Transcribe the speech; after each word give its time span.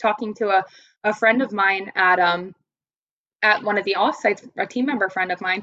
talking 0.00 0.34
to 0.34 0.48
a, 0.48 0.64
a 1.04 1.14
friend 1.14 1.42
of 1.42 1.52
mine 1.52 1.92
at 1.94 2.18
um 2.18 2.54
at 3.42 3.62
one 3.62 3.78
of 3.78 3.84
the 3.84 3.96
offsites, 3.98 4.46
a 4.58 4.66
team 4.66 4.86
member 4.86 5.08
friend 5.08 5.32
of 5.32 5.40
mine, 5.40 5.62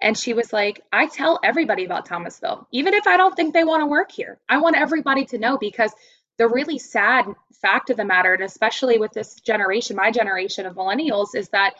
and 0.00 0.16
she 0.16 0.32
was 0.32 0.52
like, 0.52 0.80
I 0.92 1.06
tell 1.06 1.40
everybody 1.42 1.84
about 1.84 2.06
Thomasville, 2.06 2.66
even 2.72 2.94
if 2.94 3.06
I 3.06 3.16
don't 3.16 3.34
think 3.34 3.52
they 3.52 3.64
want 3.64 3.82
to 3.82 3.86
work 3.86 4.10
here. 4.10 4.38
I 4.48 4.58
want 4.58 4.76
everybody 4.76 5.26
to 5.26 5.38
know 5.38 5.58
because 5.58 5.92
the 6.38 6.48
really 6.48 6.78
sad 6.78 7.26
fact 7.60 7.90
of 7.90 7.96
the 7.96 8.04
matter, 8.04 8.32
and 8.32 8.44
especially 8.44 8.98
with 8.98 9.12
this 9.12 9.34
generation, 9.40 9.96
my 9.96 10.10
generation 10.10 10.66
of 10.66 10.76
millennials, 10.76 11.34
is 11.34 11.48
that 11.50 11.74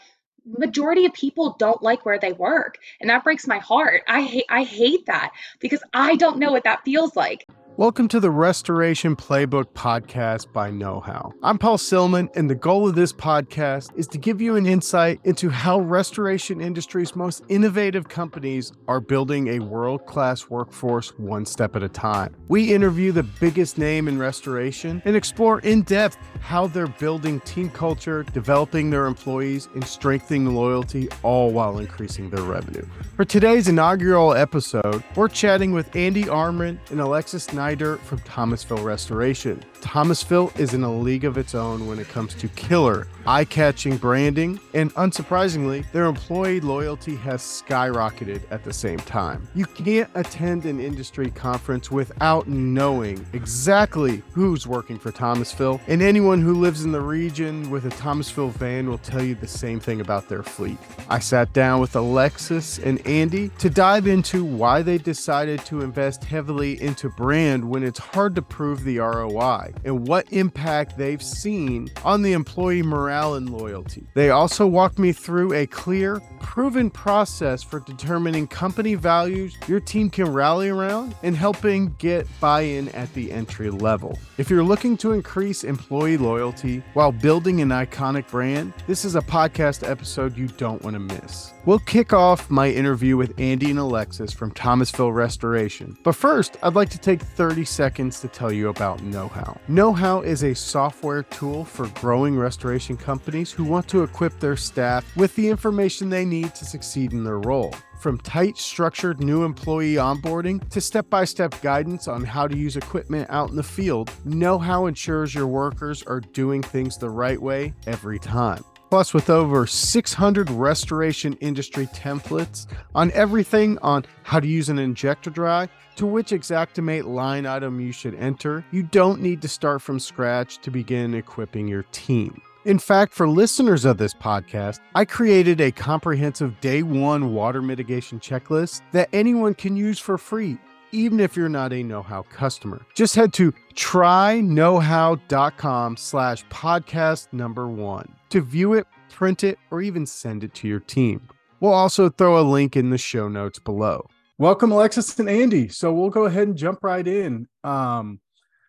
majority 0.44 1.04
of 1.04 1.12
people 1.12 1.56
don't 1.58 1.82
like 1.82 2.04
where 2.06 2.18
they 2.18 2.32
work 2.32 2.78
and 3.00 3.10
that 3.10 3.24
breaks 3.24 3.46
my 3.46 3.58
heart 3.58 4.02
i 4.08 4.22
hate 4.22 4.46
i 4.48 4.62
hate 4.62 5.04
that 5.06 5.32
because 5.60 5.82
i 5.92 6.16
don't 6.16 6.38
know 6.38 6.52
what 6.52 6.64
that 6.64 6.82
feels 6.84 7.14
like 7.16 7.46
Welcome 7.78 8.08
to 8.08 8.18
the 8.18 8.32
Restoration 8.32 9.14
Playbook 9.14 9.66
podcast 9.66 10.52
by 10.52 10.72
KnowHow. 10.72 11.32
I'm 11.44 11.58
Paul 11.58 11.78
Silman, 11.78 12.28
and 12.34 12.50
the 12.50 12.56
goal 12.56 12.88
of 12.88 12.96
this 12.96 13.12
podcast 13.12 13.96
is 13.96 14.08
to 14.08 14.18
give 14.18 14.40
you 14.40 14.56
an 14.56 14.66
insight 14.66 15.20
into 15.22 15.48
how 15.48 15.78
restoration 15.78 16.60
industry's 16.60 17.14
most 17.14 17.44
innovative 17.48 18.08
companies 18.08 18.72
are 18.88 18.98
building 18.98 19.46
a 19.46 19.60
world 19.60 20.06
class 20.06 20.50
workforce 20.50 21.16
one 21.20 21.46
step 21.46 21.76
at 21.76 21.84
a 21.84 21.88
time. 21.88 22.34
We 22.48 22.74
interview 22.74 23.12
the 23.12 23.22
biggest 23.22 23.78
name 23.78 24.08
in 24.08 24.18
restoration 24.18 25.00
and 25.04 25.14
explore 25.14 25.60
in 25.60 25.82
depth 25.82 26.16
how 26.40 26.66
they're 26.66 26.88
building 26.88 27.38
team 27.42 27.70
culture, 27.70 28.24
developing 28.32 28.90
their 28.90 29.06
employees, 29.06 29.68
and 29.74 29.86
strengthening 29.86 30.52
loyalty, 30.52 31.08
all 31.22 31.52
while 31.52 31.78
increasing 31.78 32.28
their 32.28 32.42
revenue. 32.42 32.84
For 33.14 33.24
today's 33.24 33.68
inaugural 33.68 34.34
episode, 34.34 35.04
we're 35.14 35.28
chatting 35.28 35.70
with 35.70 35.94
Andy 35.94 36.24
Amrhein 36.24 36.78
and 36.90 37.00
Alexus 37.00 37.52
Knight 37.52 37.67
Snyder 37.68 37.98
from 37.98 38.16
Thomasville 38.20 38.82
Restoration. 38.82 39.62
Thomasville 39.80 40.52
is 40.58 40.74
in 40.74 40.82
a 40.82 40.92
league 40.92 41.24
of 41.24 41.38
its 41.38 41.54
own 41.54 41.86
when 41.86 41.98
it 41.98 42.08
comes 42.08 42.34
to 42.34 42.48
killer, 42.48 43.06
eye 43.26 43.44
catching 43.44 43.96
branding, 43.96 44.60
and 44.74 44.92
unsurprisingly, 44.94 45.90
their 45.92 46.06
employee 46.06 46.60
loyalty 46.60 47.16
has 47.16 47.42
skyrocketed 47.42 48.42
at 48.50 48.64
the 48.64 48.72
same 48.72 48.98
time. 48.98 49.46
You 49.54 49.66
can't 49.66 50.10
attend 50.14 50.66
an 50.66 50.80
industry 50.80 51.30
conference 51.30 51.90
without 51.90 52.48
knowing 52.48 53.24
exactly 53.32 54.22
who's 54.32 54.66
working 54.66 54.98
for 54.98 55.10
Thomasville, 55.10 55.80
and 55.86 56.02
anyone 56.02 56.42
who 56.42 56.54
lives 56.54 56.84
in 56.84 56.92
the 56.92 57.00
region 57.00 57.70
with 57.70 57.86
a 57.86 57.90
Thomasville 57.90 58.50
van 58.50 58.88
will 58.88 58.98
tell 58.98 59.22
you 59.22 59.34
the 59.34 59.46
same 59.46 59.80
thing 59.80 60.00
about 60.00 60.28
their 60.28 60.42
fleet. 60.42 60.78
I 61.08 61.18
sat 61.18 61.52
down 61.52 61.80
with 61.80 61.96
Alexus 61.96 62.78
and 62.78 63.04
Andy 63.06 63.50
to 63.58 63.70
dive 63.70 64.06
into 64.06 64.44
why 64.44 64.82
they 64.82 64.98
decided 64.98 65.64
to 65.66 65.82
invest 65.82 66.24
heavily 66.24 66.80
into 66.82 67.08
brand 67.08 67.68
when 67.68 67.82
it's 67.82 67.98
hard 67.98 68.34
to 68.34 68.42
prove 68.42 68.84
the 68.84 68.98
ROI 68.98 69.67
and 69.84 70.06
what 70.06 70.32
impact 70.32 70.96
they've 70.96 71.22
seen 71.22 71.88
on 72.04 72.22
the 72.22 72.32
employee 72.32 72.82
morale 72.82 73.34
and 73.34 73.50
loyalty. 73.50 74.06
They 74.14 74.30
also 74.30 74.66
walked 74.66 74.98
me 74.98 75.12
through 75.12 75.52
a 75.52 75.66
clear, 75.66 76.20
proven 76.40 76.90
process 76.90 77.62
for 77.62 77.80
determining 77.80 78.46
company 78.46 78.94
values 78.94 79.56
your 79.66 79.80
team 79.80 80.10
can 80.10 80.32
rally 80.32 80.68
around 80.68 81.14
and 81.22 81.36
helping 81.36 81.94
get 81.98 82.26
buy 82.40 82.62
in 82.62 82.88
at 82.90 83.12
the 83.14 83.32
entry 83.32 83.70
level. 83.70 84.18
If 84.38 84.50
you're 84.50 84.62
looking 84.62 84.96
to 84.98 85.12
increase 85.12 85.64
employee 85.64 86.16
loyalty 86.16 86.82
while 86.94 87.12
building 87.12 87.60
an 87.60 87.68
iconic 87.70 88.30
brand, 88.30 88.72
this 88.86 89.04
is 89.04 89.16
a 89.16 89.20
podcast 89.20 89.88
episode 89.88 90.36
you 90.36 90.48
don't 90.48 90.82
want 90.82 90.94
to 90.94 91.00
miss. 91.00 91.52
We'll 91.68 91.80
kick 91.80 92.14
off 92.14 92.48
my 92.48 92.70
interview 92.70 93.18
with 93.18 93.38
Andy 93.38 93.68
and 93.68 93.78
Alexus 93.78 94.32
from 94.32 94.52
Thomasville 94.52 95.12
Restoration. 95.12 95.98
But 96.02 96.14
first, 96.14 96.56
I'd 96.62 96.74
like 96.74 96.88
to 96.88 96.98
take 96.98 97.20
30 97.20 97.66
seconds 97.66 98.20
to 98.20 98.28
tell 98.28 98.50
you 98.50 98.70
about 98.70 99.00
KnowHow. 99.00 99.58
KnowHow 99.68 100.24
is 100.24 100.44
a 100.44 100.54
software 100.54 101.24
tool 101.24 101.66
for 101.66 101.88
growing 102.00 102.38
restoration 102.38 102.96
companies 102.96 103.52
who 103.52 103.64
want 103.64 103.86
to 103.88 104.02
equip 104.02 104.40
their 104.40 104.56
staff 104.56 105.14
with 105.14 105.36
the 105.36 105.46
information 105.46 106.08
they 106.08 106.24
need 106.24 106.54
to 106.54 106.64
succeed 106.64 107.12
in 107.12 107.22
their 107.22 107.40
role. 107.40 107.74
From 108.00 108.16
tight, 108.16 108.56
structured 108.56 109.20
new 109.20 109.44
employee 109.44 109.96
onboarding 109.96 110.66
to 110.70 110.80
step 110.80 111.10
by 111.10 111.26
step 111.26 111.60
guidance 111.60 112.08
on 112.08 112.24
how 112.24 112.48
to 112.48 112.56
use 112.56 112.78
equipment 112.78 113.28
out 113.28 113.50
in 113.50 113.56
the 113.56 113.62
field, 113.62 114.10
KnowHow 114.26 114.88
ensures 114.88 115.34
your 115.34 115.46
workers 115.46 116.02
are 116.04 116.20
doing 116.20 116.62
things 116.62 116.96
the 116.96 117.10
right 117.10 117.42
way 117.42 117.74
every 117.86 118.18
time. 118.18 118.64
Plus, 118.90 119.12
with 119.12 119.28
over 119.28 119.66
600 119.66 120.48
restoration 120.50 121.34
industry 121.34 121.86
templates 121.88 122.66
on 122.94 123.10
everything 123.12 123.78
on 123.78 124.04
how 124.22 124.40
to 124.40 124.46
use 124.46 124.68
an 124.70 124.78
Injectidry 124.78 125.68
to 125.96 126.06
which 126.06 126.30
Xactimate 126.30 127.04
line 127.04 127.44
item 127.44 127.80
you 127.80 127.92
should 127.92 128.14
enter, 128.14 128.64
you 128.70 128.82
don't 128.82 129.20
need 129.20 129.42
to 129.42 129.48
start 129.48 129.82
from 129.82 129.98
scratch 129.98 130.58
to 130.58 130.70
begin 130.70 131.14
equipping 131.14 131.68
your 131.68 131.82
team. 131.92 132.40
In 132.64 132.78
fact, 132.78 133.14
for 133.14 133.28
listeners 133.28 133.84
of 133.84 133.98
this 133.98 134.14
podcast, 134.14 134.80
I 134.94 135.04
created 135.04 135.60
a 135.60 135.72
comprehensive 135.72 136.60
day 136.60 136.82
one 136.82 137.32
water 137.32 137.62
mitigation 137.62 138.20
checklist 138.20 138.82
that 138.92 139.08
anyone 139.12 139.54
can 139.54 139.76
use 139.76 139.98
for 139.98 140.18
free 140.18 140.58
even 140.92 141.20
if 141.20 141.36
you're 141.36 141.48
not 141.48 141.72
a 141.72 141.82
KnowHow 141.82 142.28
customer. 142.28 142.84
Just 142.94 143.14
head 143.14 143.32
to 143.34 143.52
tryknowhow.com 143.74 145.96
slash 145.96 146.44
podcast 146.46 147.32
number 147.32 147.68
one 147.68 148.12
to 148.30 148.40
view 148.40 148.74
it, 148.74 148.86
print 149.10 149.44
it, 149.44 149.58
or 149.70 149.82
even 149.82 150.06
send 150.06 150.44
it 150.44 150.54
to 150.54 150.68
your 150.68 150.80
team. 150.80 151.28
We'll 151.60 151.72
also 151.72 152.08
throw 152.08 152.40
a 152.40 152.42
link 152.42 152.76
in 152.76 152.90
the 152.90 152.98
show 152.98 153.28
notes 153.28 153.58
below. 153.58 154.08
Welcome, 154.38 154.70
Alexus 154.70 155.18
and 155.18 155.28
Andy. 155.28 155.68
So 155.68 155.92
we'll 155.92 156.10
go 156.10 156.26
ahead 156.26 156.46
and 156.46 156.56
jump 156.56 156.84
right 156.84 157.06
in. 157.06 157.48
Um, 157.64 158.20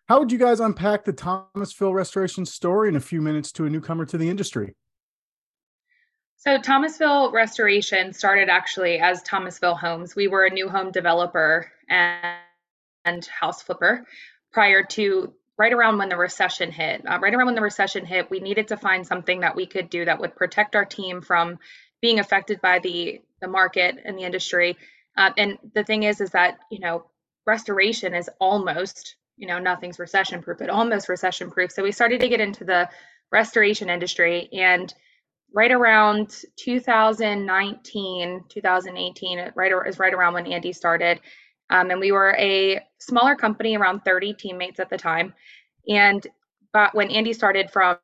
how 0.08 0.18
would 0.18 0.32
you 0.32 0.38
guys 0.38 0.58
unpack 0.58 1.04
the 1.04 1.12
Thomasville 1.12 1.94
restoration 1.94 2.44
story 2.44 2.88
in 2.88 2.96
a 2.96 3.00
few 3.00 3.20
minutes 3.20 3.52
to 3.52 3.66
a 3.66 3.70
newcomer 3.70 4.04
to 4.06 4.18
the 4.18 4.28
industry? 4.28 4.74
So 6.36 6.58
Thomasville 6.58 7.30
Restoration 7.32 8.12
started 8.12 8.48
actually 8.48 8.98
as 8.98 9.22
Thomasville 9.22 9.76
Homes. 9.76 10.16
We 10.16 10.26
were 10.26 10.46
a 10.46 10.50
new 10.50 10.68
home 10.68 10.90
developer 10.90 11.70
and, 11.90 12.38
and 13.04 13.26
house 13.26 13.62
flipper 13.62 14.06
prior 14.52 14.82
to 14.82 15.34
right 15.58 15.74
around 15.74 15.98
when 15.98 16.08
the 16.08 16.16
recession 16.16 16.72
hit. 16.72 17.02
Uh, 17.06 17.18
right 17.20 17.34
around 17.34 17.46
when 17.46 17.54
the 17.54 17.60
recession 17.60 18.06
hit, 18.06 18.30
we 18.30 18.40
needed 18.40 18.68
to 18.68 18.78
find 18.78 19.06
something 19.06 19.40
that 19.40 19.54
we 19.54 19.66
could 19.66 19.90
do 19.90 20.06
that 20.06 20.18
would 20.18 20.34
protect 20.34 20.74
our 20.74 20.86
team 20.86 21.20
from 21.20 21.58
being 22.00 22.18
affected 22.18 22.60
by 22.62 22.78
the 22.78 23.20
the 23.42 23.48
market 23.48 23.96
and 24.04 24.16
the 24.16 24.22
industry. 24.22 24.76
Uh, 25.16 25.30
and 25.36 25.58
the 25.74 25.84
thing 25.84 26.04
is, 26.04 26.20
is 26.22 26.30
that 26.30 26.58
you 26.70 26.78
know 26.80 27.04
restoration 27.46 28.14
is 28.14 28.30
almost 28.40 29.16
you 29.36 29.46
know 29.46 29.58
nothing's 29.58 29.98
recession 29.98 30.42
proof, 30.42 30.58
but 30.58 30.70
almost 30.70 31.10
recession 31.10 31.50
proof. 31.50 31.72
So 31.72 31.82
we 31.82 31.92
started 31.92 32.20
to 32.20 32.28
get 32.28 32.40
into 32.40 32.64
the 32.64 32.88
restoration 33.30 33.90
industry 33.90 34.48
and 34.52 34.92
right 35.52 35.72
around 35.72 36.44
2019 36.56 38.44
2018 38.48 39.52
right 39.54 39.72
is 39.86 39.98
right 39.98 40.14
around 40.14 40.34
when 40.34 40.46
andy 40.46 40.72
started 40.72 41.20
um, 41.70 41.90
and 41.90 42.00
we 42.00 42.12
were 42.12 42.34
a 42.38 42.80
smaller 42.98 43.34
company 43.34 43.76
around 43.76 44.00
30 44.00 44.34
teammates 44.34 44.80
at 44.80 44.90
the 44.90 44.98
time 44.98 45.32
and 45.88 46.26
but 46.72 46.94
when 46.94 47.10
andy 47.10 47.32
started 47.32 47.70
from 47.70 47.96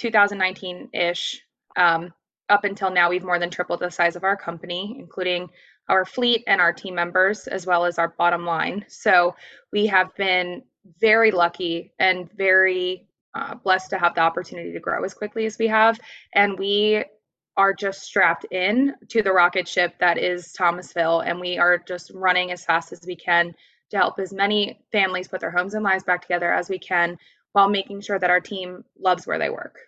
2019-ish 0.00 1.40
um, 1.76 2.12
up 2.48 2.64
until 2.64 2.90
now 2.90 3.08
we've 3.08 3.24
more 3.24 3.38
than 3.38 3.50
tripled 3.50 3.80
the 3.80 3.90
size 3.90 4.16
of 4.16 4.24
our 4.24 4.36
company 4.36 4.96
including 4.98 5.48
our 5.88 6.04
fleet 6.04 6.42
and 6.46 6.60
our 6.60 6.72
team 6.72 6.94
members 6.94 7.46
as 7.46 7.66
well 7.66 7.84
as 7.84 7.98
our 7.98 8.08
bottom 8.18 8.44
line 8.44 8.84
so 8.88 9.34
we 9.72 9.86
have 9.86 10.14
been 10.16 10.62
very 11.00 11.30
lucky 11.30 11.92
and 11.98 12.30
very 12.32 13.06
uh, 13.36 13.54
blessed 13.54 13.90
to 13.90 13.98
have 13.98 14.14
the 14.14 14.20
opportunity 14.20 14.72
to 14.72 14.80
grow 14.80 15.04
as 15.04 15.14
quickly 15.14 15.46
as 15.46 15.58
we 15.58 15.66
have. 15.66 16.00
And 16.32 16.58
we 16.58 17.04
are 17.56 17.72
just 17.72 18.02
strapped 18.02 18.44
in 18.50 18.94
to 19.08 19.22
the 19.22 19.32
rocket 19.32 19.66
ship 19.66 19.94
that 20.00 20.18
is 20.18 20.52
Thomasville. 20.52 21.20
And 21.20 21.40
we 21.40 21.58
are 21.58 21.78
just 21.78 22.10
running 22.14 22.52
as 22.52 22.64
fast 22.64 22.92
as 22.92 23.00
we 23.06 23.16
can 23.16 23.54
to 23.90 23.96
help 23.96 24.18
as 24.18 24.32
many 24.32 24.80
families 24.92 25.28
put 25.28 25.40
their 25.40 25.50
homes 25.50 25.74
and 25.74 25.84
lives 25.84 26.04
back 26.04 26.22
together 26.22 26.52
as 26.52 26.68
we 26.68 26.78
can 26.78 27.18
while 27.52 27.68
making 27.68 28.00
sure 28.00 28.18
that 28.18 28.30
our 28.30 28.40
team 28.40 28.84
loves 28.98 29.26
where 29.26 29.38
they 29.38 29.48
work. 29.48 29.78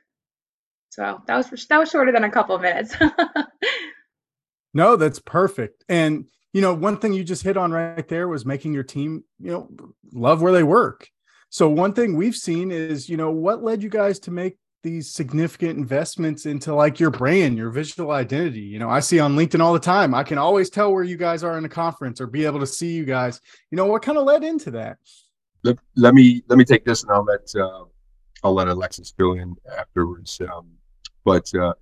So 0.91 1.21
that 1.27 1.37
was 1.37 1.67
that 1.67 1.79
was 1.79 1.91
shorter 1.91 2.13
than 2.13 2.25
a 2.25 2.31
couple 2.31 2.55
of 2.55 2.63
minutes. 2.63 2.95
no, 4.75 4.97
that's 4.97 5.19
perfect. 5.19 5.85
And 5.89 6.27
you 6.55 6.63
know, 6.63 6.73
one 6.73 6.97
thing 6.97 7.13
you 7.13 7.25
just 7.25 7.43
hit 7.43 7.59
on 7.59 7.73
right 7.73 8.09
there 8.09 8.27
was 8.27 8.47
making 8.47 8.73
your 8.73 8.83
team, 8.83 9.23
you 9.39 9.53
know, 9.53 9.69
love 10.13 10.41
where 10.41 10.53
they 10.53 10.63
work. 10.63 11.09
So 11.51 11.69
one 11.69 11.93
thing 11.93 12.17
we've 12.17 12.35
seen 12.35 12.71
is, 12.71 13.09
you 13.09 13.17
know, 13.17 13.31
what 13.31 13.63
led 13.63 13.83
you 13.83 13.91
guys 13.91 14.19
to 14.21 14.31
make 14.31 14.57
these 14.83 15.11
significant 15.11 15.77
investments 15.79 16.47
into 16.47 16.75
like 16.75 17.01
your 17.01 17.11
brand, 17.11 17.59
your 17.59 17.71
visual 17.71 18.13
identity. 18.13 18.61
You 18.61 18.79
know, 18.79 18.89
I 18.89 19.01
see 19.01 19.19
on 19.19 19.37
LinkedIn 19.37 19.61
all 19.61 19.73
the 19.73 19.79
time. 19.79 20.15
I 20.15 20.23
can 20.23 20.39
always 20.39 20.71
tell 20.71 20.93
where 20.93 21.03
you 21.03 21.17
guys 21.17 21.43
are 21.43 21.59
in 21.59 21.65
a 21.65 21.69
conference 21.69 22.21
or 22.21 22.27
be 22.27 22.45
able 22.45 22.61
to 22.61 22.67
see 22.67 22.93
you 22.93 23.05
guys. 23.05 23.41
You 23.71 23.77
know, 23.77 23.87
what 23.87 24.03
kind 24.03 24.19
of 24.19 24.25
led 24.25 24.45
into 24.45 24.71
that? 24.73 24.99
Let, 25.65 25.79
let 25.97 26.15
me 26.15 26.43
let 26.49 26.57
me 26.57 26.65
take 26.65 26.85
this 26.85 27.03
and 27.03 27.11
I'll 27.11 27.25
let 27.25 27.53
uh, 27.57 27.85
I'll 28.45 28.55
let 28.55 28.69
Alexus 28.69 29.13
fill 29.17 29.33
in 29.33 29.57
afterwards. 29.77 30.41
Um, 30.41 30.69
but 31.25 31.53
uh, 31.55 31.75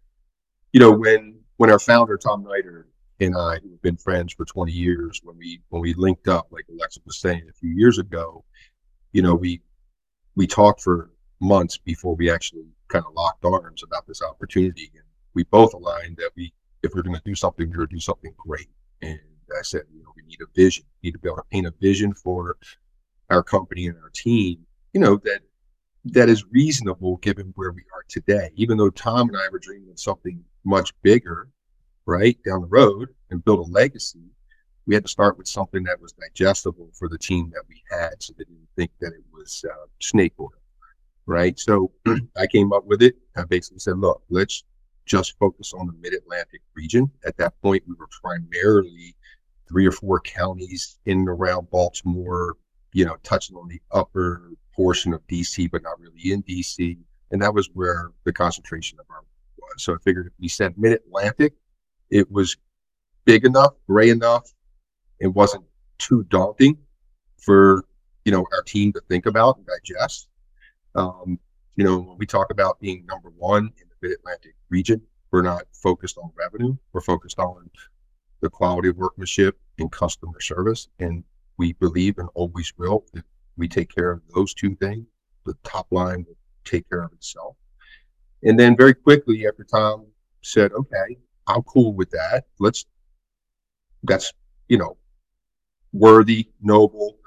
you 0.72 0.80
know, 0.80 0.90
when 0.90 1.38
when 1.58 1.70
our 1.70 1.78
founder 1.78 2.16
Tom 2.16 2.44
Snyder 2.44 2.88
and 3.20 3.36
I, 3.36 3.58
who 3.62 3.70
have 3.70 3.82
been 3.82 3.96
friends 3.96 4.32
for 4.32 4.44
20 4.44 4.72
years, 4.72 5.20
when 5.22 5.36
we 5.36 5.60
when 5.68 5.82
we 5.82 5.92
linked 5.94 6.28
up, 6.28 6.48
like 6.50 6.64
Alexus 6.70 7.02
was 7.04 7.18
saying 7.18 7.42
a 7.48 7.52
few 7.52 7.70
years 7.70 7.98
ago, 7.98 8.44
you 9.12 9.20
know, 9.20 9.34
we 9.34 9.60
we 10.34 10.46
talked 10.46 10.80
for 10.80 11.10
months 11.40 11.76
before 11.76 12.14
we 12.14 12.30
actually 12.30 12.64
kind 12.88 13.04
of 13.06 13.14
locked 13.14 13.44
arms 13.44 13.82
about 13.82 14.06
this 14.06 14.22
opportunity. 14.22 14.90
And 14.94 15.04
we 15.34 15.44
both 15.44 15.74
aligned 15.74 16.16
that 16.18 16.30
we, 16.36 16.52
if 16.82 16.94
we're 16.94 17.02
going 17.02 17.16
to 17.16 17.22
do 17.24 17.34
something, 17.34 17.68
we're 17.68 17.76
going 17.76 17.88
to 17.88 17.94
do 17.94 18.00
something 18.00 18.34
great. 18.36 18.68
And 19.02 19.18
I 19.56 19.62
said, 19.62 19.82
you 19.92 20.02
know, 20.02 20.12
we 20.16 20.22
need 20.22 20.40
a 20.40 20.46
vision. 20.54 20.84
We 21.02 21.08
need 21.08 21.12
to 21.12 21.18
be 21.18 21.28
able 21.28 21.36
to 21.36 21.44
paint 21.50 21.66
a 21.66 21.74
vision 21.80 22.14
for 22.14 22.56
our 23.30 23.42
company 23.42 23.86
and 23.86 23.96
our 24.02 24.10
team. 24.14 24.58
You 24.92 25.00
know 25.00 25.16
that 25.24 25.40
that 26.06 26.28
is 26.28 26.44
reasonable 26.50 27.16
given 27.18 27.52
where 27.56 27.72
we 27.72 27.82
are 27.94 28.04
today. 28.08 28.50
Even 28.54 28.78
though 28.78 28.90
Tom 28.90 29.28
and 29.28 29.36
I 29.36 29.48
were 29.50 29.58
dreaming 29.58 29.90
of 29.90 30.00
something 30.00 30.42
much 30.64 30.92
bigger, 31.02 31.48
right 32.06 32.38
down 32.44 32.60
the 32.60 32.68
road, 32.68 33.08
and 33.30 33.44
build 33.44 33.58
a 33.58 33.72
legacy, 33.72 34.30
we 34.86 34.94
had 34.94 35.04
to 35.04 35.10
start 35.10 35.36
with 35.36 35.48
something 35.48 35.82
that 35.82 36.00
was 36.00 36.12
digestible 36.12 36.90
for 36.94 37.08
the 37.08 37.18
team 37.18 37.50
that 37.52 37.64
we 37.68 37.82
had, 37.90 38.22
so 38.22 38.32
they 38.38 38.44
didn't 38.44 38.68
think 38.76 38.92
that 39.00 39.12
it 39.12 39.24
was 39.32 39.64
uh, 39.68 39.86
snake 40.00 40.34
oil, 40.38 40.52
right? 41.26 41.58
So 41.58 41.92
I 42.36 42.46
came 42.46 42.72
up 42.72 42.86
with 42.86 43.02
it. 43.02 43.16
I 43.36 43.44
basically 43.44 43.80
said, 43.80 43.98
look, 43.98 44.22
let's 44.30 44.64
just 45.04 45.38
focus 45.38 45.72
on 45.72 45.86
the 45.86 45.92
Mid 46.00 46.14
Atlantic 46.14 46.62
region. 46.74 47.10
At 47.24 47.36
that 47.38 47.60
point, 47.62 47.84
we 47.86 47.94
were 47.98 48.08
primarily 48.22 49.14
three 49.68 49.86
or 49.86 49.92
four 49.92 50.20
counties 50.20 50.98
in 51.06 51.20
and 51.20 51.28
around 51.28 51.70
Baltimore, 51.70 52.56
you 52.92 53.04
know, 53.04 53.16
touching 53.22 53.56
on 53.56 53.68
the 53.68 53.80
upper 53.92 54.50
portion 54.74 55.12
of 55.12 55.26
DC, 55.26 55.70
but 55.70 55.82
not 55.82 55.98
really 56.00 56.32
in 56.32 56.42
DC. 56.42 56.98
And 57.30 57.42
that 57.42 57.54
was 57.54 57.68
where 57.74 58.12
the 58.24 58.32
concentration 58.32 58.98
of 59.00 59.06
our 59.10 59.22
was. 59.58 59.82
So 59.82 59.94
I 59.94 59.98
figured 60.04 60.26
if 60.26 60.32
we 60.40 60.48
said 60.48 60.74
Mid 60.76 60.92
Atlantic, 60.92 61.54
it 62.10 62.30
was 62.30 62.56
big 63.24 63.44
enough, 63.44 63.74
gray 63.88 64.10
enough, 64.10 64.52
it 65.18 65.28
wasn't 65.28 65.64
too 65.98 66.24
daunting 66.24 66.78
for 67.38 67.84
you 68.24 68.32
know 68.32 68.44
our 68.52 68.62
team 68.62 68.92
to 68.92 69.00
think 69.08 69.26
about 69.26 69.56
and 69.56 69.66
digest. 69.66 70.28
Um, 70.96 71.38
you 71.76 71.84
know, 71.84 71.98
when 71.98 72.18
we 72.18 72.26
talk 72.26 72.50
about 72.50 72.80
being 72.80 73.04
number 73.06 73.30
one 73.36 73.64
in 73.64 73.88
the 73.88 74.08
Mid 74.08 74.18
Atlantic 74.18 74.54
region, 74.70 75.02
we're 75.30 75.42
not 75.42 75.64
focused 75.72 76.16
on 76.18 76.30
revenue. 76.34 76.76
We're 76.92 77.02
focused 77.02 77.38
on 77.38 77.70
the 78.40 78.50
quality 78.50 78.88
of 78.88 78.96
workmanship 78.96 79.58
and 79.78 79.90
customer 79.92 80.40
service. 80.40 80.88
And 80.98 81.24
we 81.58 81.74
believe 81.74 82.18
and 82.18 82.28
always 82.34 82.72
will 82.78 83.04
if 83.14 83.22
we 83.56 83.68
take 83.68 83.94
care 83.94 84.10
of 84.12 84.22
those 84.34 84.54
two 84.54 84.74
things, 84.76 85.06
the 85.44 85.54
top 85.64 85.86
line 85.90 86.24
will 86.26 86.36
take 86.64 86.88
care 86.88 87.02
of 87.02 87.12
itself. 87.12 87.56
And 88.42 88.58
then 88.58 88.76
very 88.76 88.94
quickly 88.94 89.46
after 89.46 89.64
Tom 89.64 90.06
said, 90.42 90.72
okay, 90.72 91.16
I'm 91.46 91.62
cool 91.62 91.94
with 91.94 92.10
that. 92.10 92.44
Let's, 92.58 92.86
that's, 94.02 94.32
you 94.68 94.78
know, 94.78 94.96
worthy, 95.92 96.48
noble. 96.60 97.18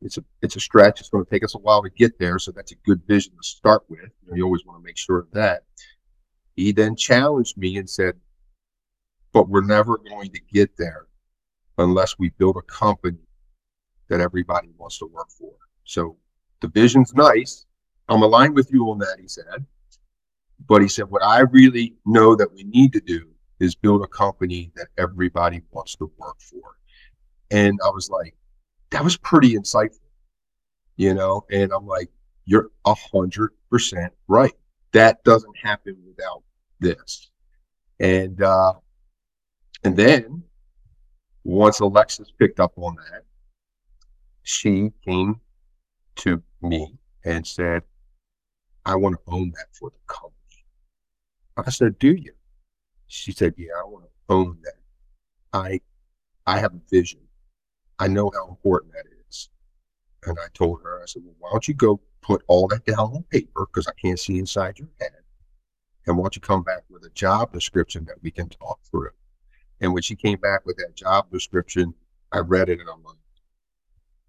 It's 0.00 0.18
a 0.18 0.24
it's 0.42 0.56
a 0.56 0.60
stretch. 0.60 1.00
It's 1.00 1.08
going 1.08 1.24
to 1.24 1.30
take 1.30 1.44
us 1.44 1.54
a 1.54 1.58
while 1.58 1.82
to 1.82 1.90
get 1.90 2.18
there, 2.18 2.38
so 2.38 2.52
that's 2.52 2.72
a 2.72 2.76
good 2.86 3.02
vision 3.06 3.32
to 3.32 3.46
start 3.46 3.82
with. 3.88 4.00
You, 4.00 4.30
know, 4.30 4.36
you 4.36 4.44
always 4.44 4.64
want 4.64 4.80
to 4.80 4.84
make 4.84 4.96
sure 4.96 5.18
of 5.18 5.30
that. 5.32 5.62
He 6.56 6.72
then 6.72 6.96
challenged 6.96 7.56
me 7.56 7.76
and 7.76 7.88
said, 7.88 8.14
"But 9.32 9.48
we're 9.48 9.64
never 9.64 9.98
going 9.98 10.30
to 10.32 10.40
get 10.52 10.76
there 10.76 11.06
unless 11.78 12.18
we 12.18 12.30
build 12.30 12.56
a 12.56 12.62
company 12.62 13.18
that 14.08 14.20
everybody 14.20 14.68
wants 14.78 14.98
to 14.98 15.06
work 15.06 15.30
for." 15.36 15.52
So 15.84 16.16
the 16.60 16.68
vision's 16.68 17.14
nice. 17.14 17.66
I'm 18.08 18.22
aligned 18.22 18.54
with 18.54 18.72
you 18.72 18.90
on 18.90 18.98
that, 18.98 19.18
he 19.20 19.28
said. 19.28 19.66
But 20.66 20.82
he 20.82 20.88
said, 20.88 21.04
what 21.04 21.22
I 21.22 21.40
really 21.40 21.94
know 22.04 22.34
that 22.34 22.52
we 22.52 22.64
need 22.64 22.92
to 22.94 23.00
do 23.00 23.28
is 23.60 23.74
build 23.74 24.02
a 24.02 24.08
company 24.08 24.72
that 24.76 24.88
everybody 24.96 25.62
wants 25.70 25.94
to 25.96 26.10
work 26.16 26.40
for. 26.40 26.76
And 27.50 27.78
I 27.84 27.90
was 27.90 28.10
like, 28.10 28.34
that 28.90 29.04
was 29.04 29.16
pretty 29.16 29.54
insightful, 29.54 30.00
you 30.96 31.14
know? 31.14 31.44
And 31.50 31.72
I'm 31.72 31.86
like, 31.86 32.10
you're 32.44 32.70
a 32.84 32.94
hundred 32.94 33.50
percent 33.70 34.12
right. 34.26 34.54
That 34.92 35.22
doesn't 35.24 35.56
happen 35.56 35.96
without 36.06 36.42
this. 36.80 37.30
And, 38.00 38.40
uh, 38.42 38.74
and 39.84 39.96
then 39.96 40.42
once 41.44 41.80
Alexus 41.80 42.30
picked 42.38 42.60
up 42.60 42.72
on 42.76 42.96
that, 42.96 43.22
she 44.42 44.90
came 45.04 45.40
to 46.16 46.42
me 46.62 46.94
and 47.24 47.46
said, 47.46 47.82
I 48.86 48.94
want 48.96 49.16
to 49.16 49.32
own 49.32 49.52
that 49.56 49.66
for 49.72 49.90
the 49.90 49.98
company. 50.06 50.34
I 51.58 51.70
said, 51.70 51.98
Do 51.98 52.14
you? 52.14 52.32
She 53.06 53.32
said, 53.32 53.54
Yeah, 53.56 53.72
I 53.78 53.86
want 53.86 54.04
to 54.04 54.10
own 54.34 54.58
that. 54.62 54.74
I 55.52 55.80
I 56.46 56.58
have 56.58 56.72
a 56.74 56.80
vision. 56.90 57.20
I 57.98 58.08
know 58.08 58.30
how 58.34 58.48
important 58.48 58.92
that 58.92 59.04
is. 59.28 59.48
And 60.24 60.36
I 60.38 60.46
told 60.54 60.80
her, 60.82 61.02
I 61.02 61.06
said, 61.06 61.22
well, 61.24 61.34
why 61.38 61.50
don't 61.50 61.66
you 61.66 61.74
go 61.74 62.00
put 62.20 62.42
all 62.46 62.68
that 62.68 62.84
down 62.84 62.98
on 62.98 63.24
paper 63.30 63.66
because 63.66 63.86
I 63.86 63.92
can't 64.00 64.18
see 64.18 64.38
inside 64.38 64.78
your 64.78 64.88
head. 65.00 65.12
And 66.06 66.16
why 66.16 66.24
don't 66.24 66.36
you 66.36 66.42
come 66.42 66.62
back 66.62 66.84
with 66.88 67.04
a 67.04 67.10
job 67.10 67.52
description 67.52 68.04
that 68.06 68.22
we 68.22 68.30
can 68.30 68.48
talk 68.48 68.80
through? 68.90 69.10
And 69.80 69.92
when 69.92 70.02
she 70.02 70.16
came 70.16 70.38
back 70.38 70.64
with 70.66 70.76
that 70.78 70.94
job 70.96 71.30
description, 71.30 71.94
I 72.32 72.38
read 72.38 72.68
it 72.68 72.80
and 72.80 72.88
I'm 72.88 73.02
like, 73.02 73.16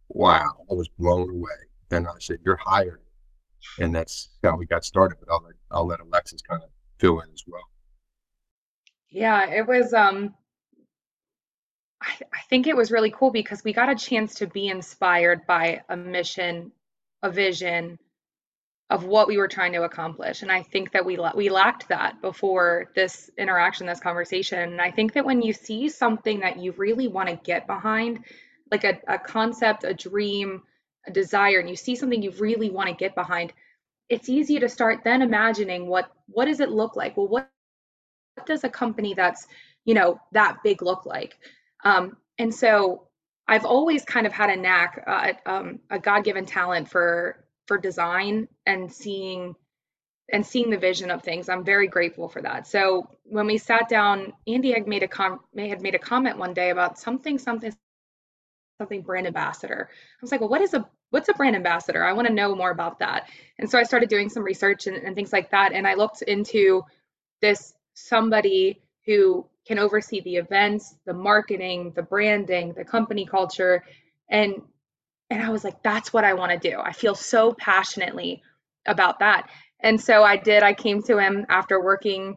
wow, 0.09 0.65
I 0.69 0.73
was 0.73 0.87
blown 0.87 1.29
away. 1.29 1.49
And 1.91 2.07
I 2.07 2.11
said, 2.19 2.37
you're 2.45 2.59
hired. 2.63 3.01
And 3.79 3.93
that's 3.93 4.29
how 4.43 4.57
we 4.57 4.65
got 4.65 4.85
started. 4.85 5.17
But 5.19 5.31
I'll 5.33 5.43
let, 5.43 5.55
I'll 5.71 5.87
let 5.87 5.99
Alexus 5.99 6.41
kind 6.41 6.61
of 6.63 6.69
fill 6.97 7.19
in 7.21 7.29
as 7.33 7.43
well. 7.47 7.69
Yeah, 9.09 9.49
it 9.49 9.67
was 9.67 9.93
um 9.93 10.35
I, 12.01 12.13
I 12.33 12.41
think 12.49 12.67
it 12.67 12.75
was 12.75 12.91
really 12.91 13.11
cool 13.11 13.31
because 13.31 13.63
we 13.63 13.73
got 13.73 13.89
a 13.89 13.95
chance 13.95 14.35
to 14.35 14.47
be 14.47 14.67
inspired 14.67 15.45
by 15.45 15.81
a 15.89 15.97
mission, 15.97 16.71
a 17.23 17.29
vision 17.29 17.99
of 18.89 19.03
what 19.03 19.27
we 19.27 19.37
were 19.37 19.47
trying 19.47 19.73
to 19.73 19.83
accomplish. 19.83 20.41
And 20.41 20.51
I 20.51 20.63
think 20.63 20.91
that 20.93 21.05
we 21.05 21.19
we 21.35 21.49
lacked 21.49 21.89
that 21.89 22.21
before 22.21 22.91
this 22.95 23.29
interaction, 23.37 23.85
this 23.85 23.99
conversation. 23.99 24.59
And 24.59 24.81
I 24.81 24.91
think 24.91 25.13
that 25.13 25.25
when 25.25 25.41
you 25.41 25.53
see 25.53 25.89
something 25.89 26.39
that 26.39 26.57
you 26.57 26.71
really 26.71 27.07
want 27.07 27.29
to 27.29 27.35
get 27.35 27.67
behind, 27.67 28.25
like 28.71 28.83
a, 28.83 28.99
a 29.07 29.19
concept, 29.19 29.83
a 29.83 29.93
dream, 29.93 30.63
a 31.05 31.11
desire, 31.11 31.59
and 31.59 31.69
you 31.69 31.75
see 31.75 31.95
something 31.95 32.21
you 32.21 32.31
really 32.31 32.71
want 32.71 32.89
to 32.89 32.95
get 32.95 33.13
behind, 33.13 33.53
it's 34.09 34.27
easy 34.27 34.59
to 34.59 34.69
start 34.69 35.03
then 35.03 35.21
imagining 35.21 35.85
what 35.87 36.11
what 36.27 36.45
does 36.45 36.59
it 36.59 36.69
look 36.69 36.95
like? 36.95 37.15
Well, 37.15 37.27
what, 37.27 37.49
what 38.35 38.47
does 38.47 38.63
a 38.63 38.69
company 38.69 39.13
that's 39.13 39.45
you 39.85 39.93
know 39.93 40.19
that 40.31 40.63
big 40.63 40.81
look 40.81 41.05
like? 41.05 41.37
Um, 41.83 42.17
and 42.37 42.53
so 42.53 43.07
I've 43.47 43.65
always 43.65 44.05
kind 44.05 44.27
of 44.27 44.33
had 44.33 44.49
a 44.49 44.55
knack, 44.55 45.03
uh, 45.07 45.33
um, 45.45 45.79
a 45.89 45.99
God-given 45.99 46.45
talent 46.45 46.89
for 46.89 47.43
for 47.67 47.77
design 47.77 48.47
and 48.65 48.91
seeing 48.91 49.55
and 50.31 50.45
seeing 50.45 50.69
the 50.69 50.77
vision 50.77 51.11
of 51.11 51.23
things. 51.23 51.49
I'm 51.49 51.63
very 51.65 51.87
grateful 51.87 52.29
for 52.29 52.41
that. 52.41 52.67
So 52.67 53.07
when 53.23 53.47
we 53.47 53.57
sat 53.57 53.89
down, 53.89 54.33
Andy 54.47 54.71
had 54.71 54.87
made 54.87 55.03
a 55.03 55.07
com- 55.07 55.41
had 55.57 55.81
made 55.81 55.95
a 55.95 55.99
comment 55.99 56.37
one 56.37 56.53
day 56.53 56.69
about 56.69 56.99
something, 56.99 57.37
something, 57.39 57.73
something 58.79 59.01
brand 59.01 59.27
ambassador. 59.27 59.89
I 59.91 60.17
was 60.21 60.31
like, 60.31 60.41
well, 60.41 60.49
what 60.49 60.61
is 60.61 60.73
a 60.73 60.87
what's 61.11 61.29
a 61.29 61.33
brand 61.33 61.55
ambassador? 61.55 62.03
I 62.03 62.13
want 62.13 62.27
to 62.27 62.33
know 62.33 62.55
more 62.55 62.71
about 62.71 62.99
that. 62.99 63.29
And 63.57 63.69
so 63.69 63.79
I 63.79 63.83
started 63.83 64.09
doing 64.09 64.29
some 64.29 64.43
research 64.43 64.87
and, 64.87 64.97
and 64.97 65.15
things 65.15 65.33
like 65.33 65.51
that. 65.51 65.73
And 65.73 65.87
I 65.87 65.95
looked 65.95 66.21
into 66.23 66.83
this 67.41 67.73
somebody 67.95 68.81
who 69.05 69.47
can 69.69 69.77
oversee 69.77 70.19
the 70.21 70.35
events, 70.35 70.95
the 71.05 71.13
marketing, 71.13 71.93
the 71.95 72.01
branding, 72.01 72.73
the 72.73 72.83
company 72.83 73.23
culture 73.23 73.83
and 74.27 74.63
and 75.29 75.43
I 75.43 75.49
was 75.51 75.63
like 75.63 75.83
that's 75.83 76.11
what 76.11 76.23
I 76.23 76.33
want 76.33 76.51
to 76.51 76.69
do. 76.69 76.79
I 76.79 76.91
feel 76.91 77.13
so 77.13 77.53
passionately 77.53 78.41
about 78.87 79.19
that. 79.19 79.47
And 79.81 80.01
so 80.01 80.23
I 80.23 80.37
did 80.37 80.63
I 80.63 80.73
came 80.73 81.03
to 81.03 81.19
him 81.19 81.45
after 81.49 81.79
working 81.83 82.35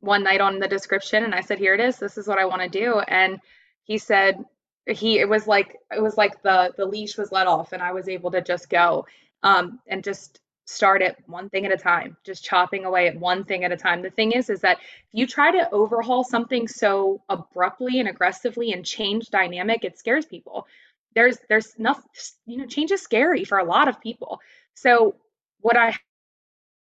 one 0.00 0.24
night 0.24 0.40
on 0.40 0.58
the 0.58 0.66
description 0.66 1.22
and 1.22 1.36
I 1.36 1.40
said 1.40 1.60
here 1.60 1.72
it 1.74 1.80
is. 1.80 1.98
This 2.00 2.18
is 2.18 2.26
what 2.26 2.40
I 2.40 2.46
want 2.46 2.62
to 2.62 2.68
do 2.68 2.98
and 3.06 3.38
he 3.84 3.96
said 3.96 4.44
he 4.88 5.20
it 5.20 5.28
was 5.28 5.46
like 5.46 5.76
it 5.96 6.02
was 6.02 6.16
like 6.16 6.42
the 6.42 6.72
the 6.76 6.84
leash 6.84 7.16
was 7.16 7.30
let 7.30 7.46
off 7.46 7.72
and 7.72 7.80
I 7.80 7.92
was 7.92 8.08
able 8.08 8.32
to 8.32 8.40
just 8.42 8.68
go 8.68 9.06
um 9.44 9.78
and 9.86 10.02
just 10.02 10.40
start 10.72 11.02
it 11.02 11.16
one 11.26 11.48
thing 11.50 11.66
at 11.66 11.72
a 11.72 11.76
time, 11.76 12.16
just 12.24 12.44
chopping 12.44 12.84
away 12.84 13.08
at 13.08 13.18
one 13.18 13.44
thing 13.44 13.64
at 13.64 13.72
a 13.72 13.76
time. 13.76 14.02
The 14.02 14.10
thing 14.10 14.32
is, 14.32 14.50
is 14.50 14.60
that 14.62 14.78
if 14.80 15.08
you 15.12 15.26
try 15.26 15.50
to 15.52 15.70
overhaul 15.70 16.24
something 16.24 16.68
so 16.68 17.22
abruptly 17.28 18.00
and 18.00 18.08
aggressively 18.08 18.72
and 18.72 18.84
change 18.84 19.30
dynamic, 19.30 19.84
it 19.84 19.98
scares 19.98 20.26
people. 20.26 20.66
There's 21.14 21.38
there's 21.48 21.78
nothing, 21.78 22.10
you 22.46 22.58
know, 22.58 22.66
change 22.66 22.90
is 22.92 23.02
scary 23.02 23.44
for 23.44 23.58
a 23.58 23.64
lot 23.64 23.88
of 23.88 24.00
people. 24.00 24.40
So 24.74 25.16
what 25.60 25.76
I 25.76 25.94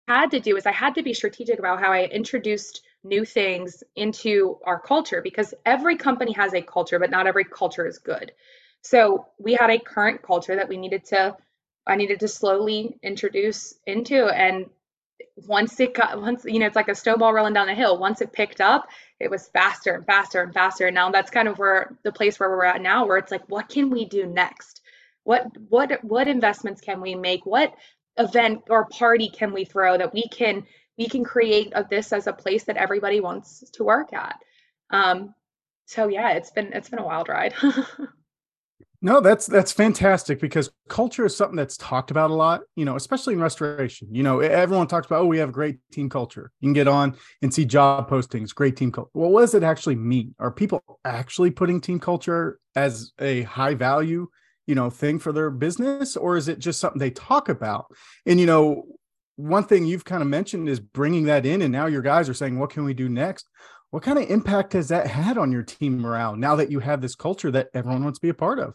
had 0.08 0.30
to 0.32 0.40
do 0.40 0.56
is 0.56 0.66
I 0.66 0.72
had 0.72 0.94
to 0.96 1.02
be 1.02 1.14
strategic 1.14 1.58
about 1.58 1.80
how 1.80 1.92
I 1.92 2.04
introduced 2.04 2.82
new 3.04 3.24
things 3.24 3.82
into 3.96 4.58
our 4.64 4.78
culture 4.80 5.20
because 5.22 5.54
every 5.66 5.96
company 5.96 6.32
has 6.32 6.54
a 6.54 6.62
culture, 6.62 6.98
but 6.98 7.10
not 7.10 7.26
every 7.26 7.44
culture 7.44 7.86
is 7.86 7.98
good. 7.98 8.32
So 8.82 9.26
we 9.38 9.54
had 9.54 9.70
a 9.70 9.78
current 9.78 10.22
culture 10.22 10.56
that 10.56 10.68
we 10.68 10.76
needed 10.76 11.04
to 11.06 11.36
I 11.86 11.96
needed 11.96 12.20
to 12.20 12.28
slowly 12.28 12.98
introduce 13.02 13.74
into. 13.86 14.26
And 14.26 14.66
once 15.46 15.78
it 15.80 15.94
got, 15.94 16.20
once, 16.20 16.44
you 16.44 16.58
know, 16.58 16.66
it's 16.66 16.76
like 16.76 16.88
a 16.88 16.94
snowball 16.94 17.32
rolling 17.32 17.54
down 17.54 17.66
the 17.66 17.74
hill. 17.74 17.98
Once 17.98 18.20
it 18.20 18.32
picked 18.32 18.60
up, 18.60 18.88
it 19.20 19.30
was 19.30 19.48
faster 19.48 19.94
and 19.94 20.06
faster 20.06 20.42
and 20.42 20.54
faster. 20.54 20.86
And 20.86 20.94
now 20.94 21.10
that's 21.10 21.30
kind 21.30 21.48
of 21.48 21.58
where 21.58 21.96
the 22.02 22.12
place 22.12 22.38
where 22.40 22.50
we're 22.50 22.64
at 22.64 22.82
now, 22.82 23.06
where 23.06 23.18
it's 23.18 23.32
like, 23.32 23.48
what 23.48 23.68
can 23.68 23.90
we 23.90 24.04
do 24.04 24.26
next? 24.26 24.80
What, 25.24 25.46
what, 25.68 26.04
what 26.04 26.28
investments 26.28 26.80
can 26.80 27.00
we 27.00 27.14
make? 27.14 27.46
What, 27.46 27.74
event 28.16 28.62
or 28.70 28.86
party 28.86 29.28
can 29.28 29.52
we 29.52 29.64
throw 29.64 29.98
that 29.98 30.12
we 30.12 30.22
can 30.28 30.64
we 30.96 31.08
can 31.08 31.24
create 31.24 31.72
this 31.90 32.12
as 32.12 32.26
a 32.26 32.32
place 32.32 32.64
that 32.64 32.76
everybody 32.76 33.20
wants 33.20 33.68
to 33.72 33.84
work 33.84 34.12
at 34.12 34.38
um, 34.90 35.34
so 35.86 36.08
yeah 36.08 36.32
it's 36.32 36.50
been 36.50 36.72
it's 36.72 36.88
been 36.88 37.00
a 37.00 37.04
wild 37.04 37.28
ride 37.28 37.54
No, 39.04 39.20
that's 39.20 39.44
that's 39.44 39.70
fantastic 39.70 40.40
because 40.40 40.70
culture 40.88 41.26
is 41.26 41.36
something 41.36 41.56
that's 41.56 41.76
talked 41.76 42.10
about 42.10 42.30
a 42.30 42.34
lot, 42.34 42.62
you 42.74 42.86
know, 42.86 42.96
especially 42.96 43.34
in 43.34 43.40
restoration. 43.40 44.08
You 44.10 44.22
know, 44.22 44.40
everyone 44.40 44.86
talks 44.86 45.06
about, 45.06 45.20
oh, 45.20 45.26
we 45.26 45.36
have 45.36 45.52
great 45.52 45.76
team 45.92 46.08
culture. 46.08 46.50
You 46.60 46.68
can 46.68 46.72
get 46.72 46.88
on 46.88 47.14
and 47.42 47.52
see 47.52 47.66
job 47.66 48.08
postings, 48.08 48.54
great 48.54 48.78
team 48.78 48.90
culture. 48.90 49.10
Well, 49.12 49.28
what 49.28 49.42
does 49.42 49.52
it 49.52 49.62
actually 49.62 49.96
mean? 49.96 50.34
Are 50.38 50.50
people 50.50 50.82
actually 51.04 51.50
putting 51.50 51.82
team 51.82 52.00
culture 52.00 52.58
as 52.76 53.12
a 53.20 53.42
high 53.42 53.74
value, 53.74 54.26
you 54.66 54.74
know, 54.74 54.88
thing 54.88 55.18
for 55.18 55.32
their 55.32 55.50
business, 55.50 56.16
or 56.16 56.38
is 56.38 56.48
it 56.48 56.58
just 56.58 56.80
something 56.80 56.98
they 56.98 57.10
talk 57.10 57.50
about? 57.50 57.84
And 58.24 58.40
you 58.40 58.46
know, 58.46 58.84
one 59.36 59.64
thing 59.64 59.84
you've 59.84 60.06
kind 60.06 60.22
of 60.22 60.28
mentioned 60.28 60.66
is 60.66 60.80
bringing 60.80 61.24
that 61.24 61.44
in, 61.44 61.60
and 61.60 61.70
now 61.72 61.84
your 61.84 62.00
guys 62.00 62.30
are 62.30 62.34
saying, 62.34 62.58
what 62.58 62.70
can 62.70 62.86
we 62.86 62.94
do 62.94 63.10
next? 63.10 63.50
What 63.90 64.02
kind 64.02 64.18
of 64.18 64.30
impact 64.30 64.72
has 64.72 64.88
that 64.88 65.08
had 65.08 65.36
on 65.36 65.52
your 65.52 65.62
team 65.62 65.98
morale 66.00 66.36
now 66.36 66.56
that 66.56 66.70
you 66.70 66.80
have 66.80 67.02
this 67.02 67.14
culture 67.14 67.50
that 67.50 67.68
everyone 67.74 68.02
wants 68.02 68.18
to 68.18 68.22
be 68.22 68.30
a 68.30 68.34
part 68.34 68.58
of? 68.58 68.72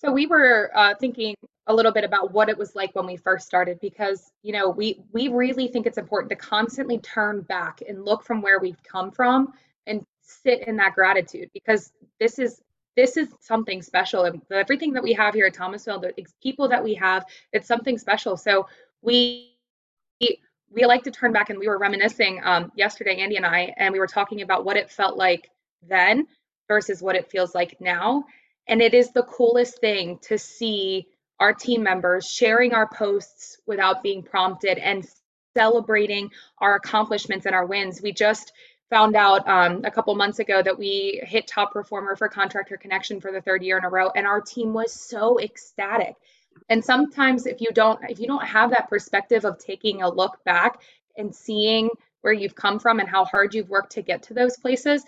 So 0.00 0.12
we 0.12 0.26
were 0.26 0.70
uh, 0.76 0.94
thinking 1.00 1.34
a 1.66 1.74
little 1.74 1.90
bit 1.90 2.04
about 2.04 2.32
what 2.32 2.48
it 2.48 2.56
was 2.56 2.76
like 2.76 2.94
when 2.94 3.04
we 3.04 3.16
first 3.16 3.46
started 3.46 3.80
because 3.80 4.30
you 4.42 4.52
know 4.52 4.70
we 4.70 5.00
we 5.12 5.26
really 5.26 5.66
think 5.66 5.86
it's 5.86 5.98
important 5.98 6.30
to 6.30 6.36
constantly 6.36 6.98
turn 6.98 7.40
back 7.42 7.82
and 7.86 8.04
look 8.04 8.22
from 8.22 8.40
where 8.40 8.60
we've 8.60 8.80
come 8.84 9.10
from 9.10 9.52
and 9.88 10.06
sit 10.22 10.68
in 10.68 10.76
that 10.76 10.94
gratitude 10.94 11.50
because 11.52 11.92
this 12.20 12.38
is 12.38 12.62
this 12.96 13.16
is 13.16 13.28
something 13.40 13.82
special. 13.82 14.24
And 14.24 14.40
everything 14.52 14.92
that 14.92 15.02
we 15.02 15.12
have 15.14 15.34
here 15.34 15.46
at 15.46 15.54
Thomasville 15.54 15.98
the 15.98 16.14
people 16.40 16.68
that 16.68 16.82
we 16.82 16.94
have 16.94 17.24
it's 17.52 17.66
something 17.66 17.98
special. 17.98 18.36
So 18.36 18.68
we 19.02 19.50
we 20.70 20.84
like 20.84 21.02
to 21.02 21.10
turn 21.10 21.32
back 21.32 21.50
and 21.50 21.58
we 21.58 21.66
were 21.66 21.78
reminiscing 21.78 22.40
um, 22.44 22.70
yesterday 22.76 23.16
Andy 23.16 23.36
and 23.36 23.46
I 23.46 23.74
and 23.76 23.92
we 23.92 23.98
were 23.98 24.06
talking 24.06 24.42
about 24.42 24.64
what 24.64 24.76
it 24.76 24.92
felt 24.92 25.16
like 25.16 25.50
then 25.88 26.28
versus 26.68 27.02
what 27.02 27.16
it 27.16 27.28
feels 27.28 27.52
like 27.52 27.80
now 27.80 28.24
and 28.68 28.82
it 28.82 28.94
is 28.94 29.10
the 29.12 29.22
coolest 29.22 29.80
thing 29.80 30.18
to 30.22 30.38
see 30.38 31.06
our 31.40 31.52
team 31.52 31.82
members 31.82 32.26
sharing 32.30 32.74
our 32.74 32.88
posts 32.88 33.58
without 33.66 34.02
being 34.02 34.22
prompted 34.22 34.78
and 34.78 35.06
celebrating 35.56 36.30
our 36.58 36.74
accomplishments 36.74 37.46
and 37.46 37.54
our 37.54 37.66
wins. 37.66 38.02
We 38.02 38.12
just 38.12 38.52
found 38.90 39.16
out 39.16 39.46
um, 39.48 39.82
a 39.84 39.90
couple 39.90 40.14
months 40.14 40.38
ago 40.38 40.62
that 40.62 40.78
we 40.78 41.20
hit 41.24 41.46
top 41.46 41.72
performer 41.72 42.16
for 42.16 42.28
Contractor 42.28 42.76
Connection 42.76 43.20
for 43.20 43.32
the 43.32 43.40
third 43.40 43.62
year 43.62 43.78
in 43.78 43.84
a 43.84 43.88
row, 43.90 44.10
and 44.14 44.26
our 44.26 44.40
team 44.40 44.72
was 44.72 44.92
so 44.92 45.40
ecstatic. 45.40 46.14
And 46.68 46.84
sometimes, 46.84 47.46
if 47.46 47.60
you 47.60 47.68
don't, 47.72 48.00
if 48.08 48.18
you 48.18 48.26
don't 48.26 48.44
have 48.44 48.70
that 48.70 48.88
perspective 48.88 49.44
of 49.44 49.58
taking 49.58 50.02
a 50.02 50.08
look 50.08 50.42
back 50.44 50.80
and 51.16 51.34
seeing 51.34 51.88
where 52.22 52.32
you've 52.32 52.54
come 52.54 52.78
from 52.78 52.98
and 52.98 53.08
how 53.08 53.24
hard 53.24 53.54
you've 53.54 53.68
worked 53.68 53.92
to 53.92 54.02
get 54.02 54.22
to 54.24 54.34
those 54.34 54.56
places, 54.56 55.04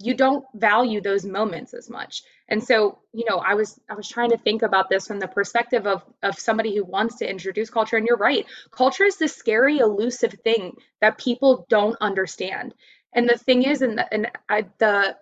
you 0.00 0.14
don't 0.14 0.44
value 0.54 1.00
those 1.00 1.24
moments 1.24 1.74
as 1.74 1.90
much 1.90 2.22
and 2.48 2.62
so 2.62 2.98
you 3.12 3.24
know 3.28 3.38
i 3.38 3.54
was 3.54 3.80
i 3.90 3.94
was 3.94 4.08
trying 4.08 4.30
to 4.30 4.38
think 4.38 4.62
about 4.62 4.88
this 4.88 5.06
from 5.06 5.18
the 5.18 5.26
perspective 5.26 5.86
of 5.86 6.02
of 6.22 6.38
somebody 6.38 6.74
who 6.74 6.84
wants 6.84 7.16
to 7.16 7.28
introduce 7.28 7.70
culture 7.70 7.96
and 7.96 8.06
you're 8.06 8.16
right 8.16 8.46
culture 8.70 9.04
is 9.04 9.16
this 9.16 9.34
scary 9.34 9.78
elusive 9.78 10.34
thing 10.44 10.76
that 11.00 11.18
people 11.18 11.66
don't 11.68 11.96
understand 12.00 12.74
and 13.14 13.28
the 13.28 13.36
thing 13.36 13.62
is 13.62 13.82
and 13.82 13.98
the, 13.98 14.14
and 14.14 14.30
I, 14.48 14.66
the 14.78 15.16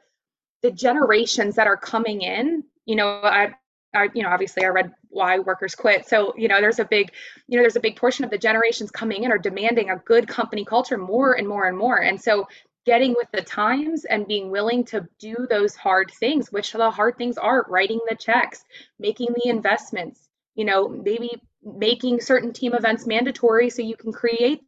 the 0.62 0.71
generations 0.71 1.56
that 1.56 1.66
are 1.66 1.76
coming 1.76 2.23
in 2.23 2.64
you 2.85 2.97
know 2.97 3.21
i 3.23 3.54
I, 3.95 4.09
you 4.12 4.23
know, 4.23 4.28
obviously 4.28 4.62
I 4.64 4.68
read 4.68 4.92
why 5.09 5.38
workers 5.38 5.75
quit. 5.75 6.06
So, 6.06 6.35
you 6.37 6.49
know, 6.49 6.61
there's 6.61 6.80
a 6.80 6.85
big, 6.85 7.12
you 7.49 7.56
know, 7.56 7.62
there's 7.62 7.76
a 7.76 7.80
big 7.80 7.97
portion 7.97 8.25
of 8.25 8.30
the 8.30 8.37
generations 8.37 8.90
coming 8.90 9.25
in 9.25 9.33
are 9.33 9.38
demanding 9.38 9.88
a 9.88 9.97
good 9.97 10.28
company 10.28 10.66
culture 10.66 10.99
more 10.99 11.33
and 11.33 11.49
more 11.49 11.66
and 11.66 11.78
more. 11.78 11.97
And 12.02 12.21
so 12.21 12.47
getting 12.87 13.14
with 13.16 13.28
the 13.33 13.43
times 13.43 14.05
and 14.05 14.28
being 14.28 14.50
willing 14.50 14.85
to 14.85 15.07
do 15.19 15.47
those 15.50 15.75
hard 15.75 16.11
things, 16.21 16.52
which 16.52 16.73
the 16.73 16.90
hard 16.90 17.19
things 17.19 17.37
are 17.37 17.66
writing 17.69 18.00
the 18.09 18.14
checks, 18.14 18.64
making 18.99 19.28
the 19.35 19.50
investments, 19.50 20.28
you 20.55 20.64
know, 20.64 20.88
maybe 20.88 21.31
making 21.64 22.21
certain 22.21 22.52
team 22.52 22.75
events 22.75 23.07
mandatory 23.07 23.69
so 23.69 23.83
you 23.83 23.97
can 23.97 24.12
create 24.12 24.61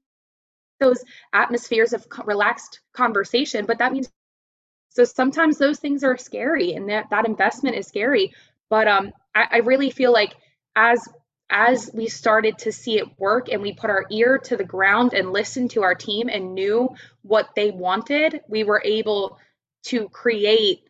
those 0.81 1.05
atmospheres 1.33 1.93
of 1.93 2.07
relaxed 2.25 2.81
conversation. 2.93 3.67
But 3.67 3.79
that 3.79 3.93
means 3.93 4.11
so 4.91 5.05
sometimes 5.05 5.59
those 5.59 5.79
things 5.79 6.03
are 6.03 6.17
scary 6.17 6.73
and 6.73 6.89
that, 6.89 7.11
that 7.11 7.27
investment 7.27 7.77
is 7.77 7.87
scary. 7.87 8.35
But 8.69 8.89
um, 8.89 9.13
I, 9.35 9.47
I 9.53 9.57
really 9.59 9.91
feel 9.91 10.13
like 10.13 10.35
as 10.75 11.07
as 11.51 11.91
we 11.95 12.09
started 12.09 12.59
to 12.59 12.73
see 12.73 12.99
it 12.99 13.19
work 13.19 13.49
and 13.51 13.63
we 13.63 13.73
put 13.73 13.91
our 13.91 14.05
ear 14.11 14.39
to 14.39 14.57
the 14.57 14.65
ground 14.65 15.15
and 15.15 15.33
listened 15.33 15.71
to 15.71 15.83
our 15.83 15.95
team 15.95 16.29
and 16.29 16.55
knew 16.55 16.95
what 17.23 17.49
they 17.57 17.71
wanted, 17.71 18.41
we 18.49 18.65
were 18.65 18.83
able 18.85 19.39
to 19.85 20.09
create 20.11 20.83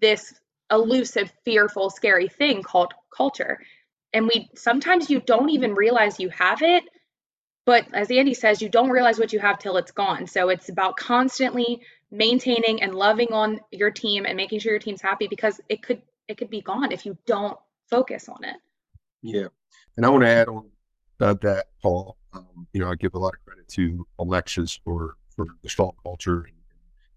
this 0.00 0.34
elusive, 0.70 1.32
fearful, 1.44 1.88
scary 1.88 2.28
thing 2.28 2.62
called 2.62 2.92
culture. 3.14 3.58
And 4.12 4.26
we 4.26 4.50
sometimes 4.54 5.08
you 5.08 5.20
don't 5.20 5.50
even 5.50 5.74
realize 5.74 6.20
you 6.20 6.28
have 6.30 6.62
it, 6.62 6.84
but 7.64 7.86
as 7.94 8.10
Andy 8.10 8.34
says, 8.34 8.60
you 8.60 8.68
don't 8.68 8.90
realize 8.90 9.18
what 9.18 9.32
you 9.32 9.38
have 9.40 9.58
till 9.58 9.76
it's 9.78 9.92
gone. 9.92 10.26
So 10.26 10.50
it's 10.50 10.68
about 10.68 10.96
constantly 10.96 11.80
maintaining 12.10 12.82
and 12.82 12.94
loving 12.94 13.32
on 13.32 13.60
your 13.72 13.90
team 13.90 14.26
and 14.26 14.36
making 14.36 14.60
sure 14.60 14.72
your 14.72 14.78
team's 14.78 15.02
happy 15.02 15.26
because 15.28 15.60
it 15.68 15.82
could 15.82 16.02
it 16.28 16.36
could 16.36 16.50
be 16.50 16.60
gone 16.60 16.92
if 16.92 17.06
you 17.06 17.16
don't 17.26 17.58
focus 17.88 18.28
on 18.28 18.44
it. 18.44 18.56
Yeah. 19.24 19.46
And 19.96 20.04
I 20.04 20.10
want 20.10 20.22
to 20.22 20.28
add 20.28 20.48
on 20.48 20.68
uh, 21.20 21.34
that, 21.40 21.68
Paul. 21.82 22.18
Um, 22.34 22.66
you 22.74 22.80
know, 22.80 22.90
I 22.90 22.94
give 22.94 23.14
a 23.14 23.18
lot 23.18 23.32
of 23.32 23.44
credit 23.46 23.66
to 23.68 24.06
Alexus 24.18 24.78
for 24.84 25.16
for 25.34 25.46
the 25.62 25.68
strong 25.68 25.92
culture 26.02 26.46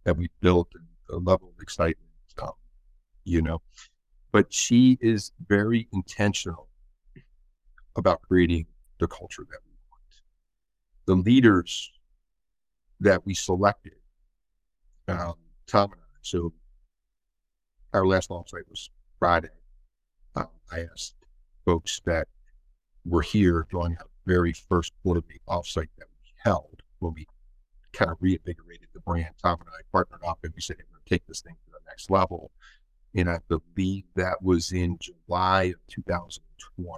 that 0.06 0.16
we 0.16 0.30
built 0.40 0.70
and 0.74 0.86
the 1.10 1.18
level 1.18 1.52
of 1.56 1.62
excitement. 1.62 2.08
Um, 2.42 2.54
you 3.26 3.42
know, 3.42 3.62
but 4.32 4.54
she 4.54 4.98
is 5.02 5.34
very 5.48 5.90
intentional 5.92 6.70
about 7.98 8.22
creating 8.22 8.68
the 9.00 9.08
culture 9.08 9.46
that 9.50 9.60
we 9.66 9.74
want. 9.90 10.04
The 11.08 11.30
leaders 11.30 11.92
that 13.02 13.26
we 13.26 13.34
selected, 13.34 13.96
um, 15.10 15.34
Tom 15.68 15.92
and 15.92 16.02
I. 16.02 16.20
So 16.22 16.54
our 17.94 18.08
last 18.08 18.30
offsite 18.30 18.70
was 18.70 18.90
Friday. 19.20 19.50
Um, 20.36 20.48
I 20.72 20.86
asked 20.94 21.17
folks 21.68 22.00
that 22.06 22.30
were 23.06 23.22
here 23.22 23.68
during 23.70 23.92
the 23.96 24.06
very 24.26 24.54
first 24.54 24.94
quarterly 25.04 25.42
offsite 25.50 25.90
that 25.98 26.08
we 26.22 26.32
held 26.38 26.82
when 27.00 27.14
we 27.14 27.28
kind 27.92 28.10
of 28.10 28.18
reinvigorated 28.22 28.88
the 28.94 29.02
brand. 29.02 29.36
Tom 29.44 29.58
and 29.60 29.70
I 29.70 29.82
partnered 29.92 30.22
up 30.26 30.40
and 30.44 30.54
we 30.56 30.62
said, 30.62 30.78
we're 30.78 30.96
going 30.96 31.04
to 31.06 31.10
take 31.10 31.28
this 31.28 31.42
thing 31.42 31.56
to 31.66 31.72
the 31.72 31.80
next 31.90 32.10
level. 32.10 32.52
And 33.14 33.30
I 33.30 33.40
believe 33.50 34.06
that 34.16 34.42
was 34.42 34.72
in 34.72 34.98
July 35.00 35.64
of 35.64 35.76
2020. 35.90 36.90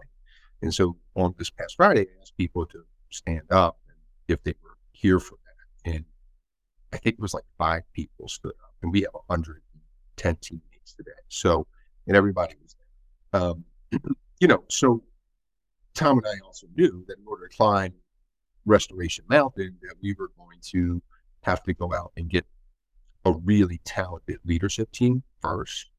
And 0.62 0.74
so 0.74 0.98
on 1.16 1.34
this 1.40 1.50
past 1.50 1.76
Friday, 1.76 2.02
I 2.02 2.22
asked 2.22 2.38
people 2.38 2.68
to 2.68 2.84
stand 3.10 3.52
up 3.52 3.80
and 3.88 3.98
if 4.28 4.44
they 4.44 4.54
were 4.62 4.78
here 4.92 5.20
for 5.20 5.36
that. 5.46 5.96
And 5.96 6.06
I 6.94 6.98
think 6.98 7.16
it 7.16 7.22
was 7.22 7.34
like 7.34 7.46
five 7.58 7.84
people 7.94 8.28
stood 8.28 8.52
up, 8.64 8.74
and 8.82 8.92
we 8.92 9.02
have 9.02 9.14
110 9.14 10.36
teammates 10.42 10.94
today. 10.94 11.12
So, 11.28 11.68
and 12.08 12.18
everybody 12.18 12.56
was 12.62 12.76
there. 13.32 13.42
Um, 13.42 13.66
you 14.40 14.48
know, 14.48 14.64
so 14.70 15.04
Tom 15.94 16.18
and 16.20 16.28
I 16.28 16.40
also 16.46 16.68
knew 16.76 17.04
that 17.08 17.18
in 17.18 17.26
order 17.28 17.48
to 17.48 17.56
climb 17.56 17.94
Restoration 18.66 19.26
Mountain, 19.30 19.78
that 19.82 19.96
we 20.02 20.16
were 20.18 20.32
going 20.38 20.60
to 20.72 21.02
have 21.42 21.64
to 21.64 21.74
go 21.74 21.94
out 21.94 22.12
and 22.18 22.30
get 22.30 22.46
a 23.26 23.32
really 23.32 23.82
talented 23.86 24.40
leadership 24.46 24.92
team 24.92 25.24
first. 25.42 25.90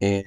And 0.00 0.24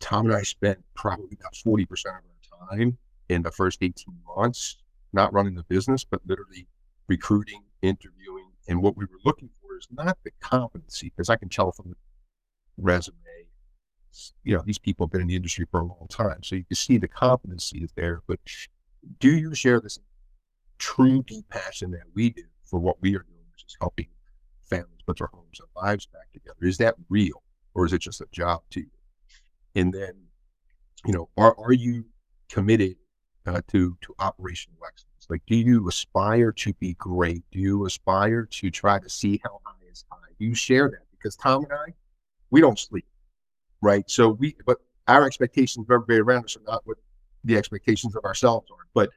Tom 0.00 0.26
and 0.26 0.34
I 0.34 0.42
spent 0.42 0.78
probably 0.94 1.36
about 1.38 1.54
40% 1.54 1.82
of 2.06 2.06
our 2.06 2.68
time 2.68 2.98
in 3.28 3.42
the 3.42 3.50
first 3.50 3.78
18 3.82 3.94
months, 4.36 4.78
not 5.12 5.32
running 5.32 5.54
the 5.54 5.62
business, 5.64 6.04
but 6.04 6.20
literally 6.26 6.66
recruiting, 7.08 7.62
interviewing. 7.82 8.50
And 8.68 8.82
what 8.82 8.96
we 8.96 9.04
were 9.04 9.20
looking 9.24 9.50
for 9.60 9.76
is 9.76 9.86
not 9.90 10.18
the 10.24 10.30
competency, 10.40 11.12
because 11.14 11.30
I 11.30 11.36
can 11.36 11.48
tell 11.48 11.72
from 11.72 11.90
the 11.90 11.96
resume 12.76 13.16
you 14.44 14.54
know, 14.54 14.62
these 14.64 14.78
people 14.78 15.06
have 15.06 15.12
been 15.12 15.22
in 15.22 15.28
the 15.28 15.36
industry 15.36 15.66
for 15.70 15.80
a 15.80 15.84
long 15.84 16.06
time. 16.08 16.42
So 16.42 16.56
you 16.56 16.64
can 16.64 16.76
see 16.76 16.98
the 16.98 17.08
competency 17.08 17.78
is 17.78 17.92
there. 17.96 18.22
But 18.26 18.38
do 19.18 19.36
you 19.36 19.54
share 19.54 19.80
this 19.80 19.98
true 20.78 21.22
deep 21.22 21.48
passion 21.48 21.90
that 21.92 22.04
we 22.14 22.30
do 22.30 22.44
for 22.64 22.78
what 22.78 23.00
we 23.00 23.10
are 23.10 23.22
doing, 23.22 23.44
which 23.52 23.64
is 23.66 23.76
helping 23.80 24.08
families 24.62 25.00
put 25.06 25.18
their 25.18 25.28
homes 25.32 25.60
and 25.60 25.68
lives 25.76 26.06
back 26.06 26.32
together? 26.32 26.56
Is 26.62 26.78
that 26.78 26.94
real 27.08 27.42
or 27.74 27.86
is 27.86 27.92
it 27.92 28.00
just 28.00 28.20
a 28.20 28.26
job 28.32 28.62
to 28.70 28.80
you? 28.80 28.90
And 29.74 29.92
then, 29.92 30.14
you 31.04 31.12
know, 31.12 31.28
are, 31.36 31.58
are 31.58 31.72
you 31.72 32.04
committed 32.48 32.96
uh, 33.46 33.60
to, 33.68 33.96
to 34.00 34.14
operational 34.20 34.78
excellence? 34.86 35.26
Like, 35.28 35.42
do 35.46 35.56
you 35.56 35.88
aspire 35.88 36.52
to 36.52 36.72
be 36.74 36.94
great? 36.94 37.42
Do 37.50 37.58
you 37.58 37.86
aspire 37.86 38.46
to 38.46 38.70
try 38.70 38.98
to 39.00 39.08
see 39.08 39.40
how 39.42 39.60
high 39.64 39.90
is 39.90 40.04
high? 40.10 40.18
Do 40.38 40.44
you 40.44 40.54
share 40.54 40.88
that? 40.90 41.06
Because 41.10 41.34
Tom 41.36 41.64
and 41.64 41.72
I, 41.72 41.94
we 42.50 42.60
don't 42.60 42.78
sleep 42.78 43.06
right? 43.84 44.10
So 44.10 44.30
we, 44.30 44.56
but 44.66 44.78
our 45.06 45.24
expectations 45.26 45.86
of 45.86 45.94
everybody 45.94 46.20
around 46.20 46.44
us 46.46 46.56
are 46.56 46.62
not 46.66 46.82
what 46.84 46.96
the 47.44 47.56
expectations 47.56 48.16
of 48.16 48.24
ourselves 48.24 48.70
are. 48.70 48.86
But 48.94 49.10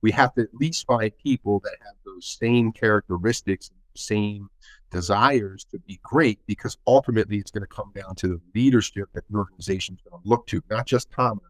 we 0.00 0.12
have 0.12 0.32
to 0.34 0.42
at 0.42 0.54
least 0.54 0.86
find 0.86 1.10
people 1.22 1.60
that 1.64 1.76
have 1.84 1.96
those 2.06 2.36
same 2.40 2.72
characteristics, 2.72 3.70
same 3.96 4.48
desires 4.90 5.66
to 5.72 5.78
be 5.80 5.98
great, 6.02 6.38
because 6.46 6.78
ultimately 6.86 7.38
it's 7.38 7.50
going 7.50 7.62
to 7.62 7.66
come 7.66 7.90
down 7.94 8.14
to 8.16 8.28
the 8.28 8.40
leadership 8.54 9.08
that 9.12 9.24
the 9.28 9.36
organization 9.36 9.96
is 9.96 10.00
going 10.08 10.22
to 10.22 10.28
look 10.28 10.46
to, 10.46 10.62
not 10.70 10.86
just 10.86 11.10
Tom, 11.10 11.40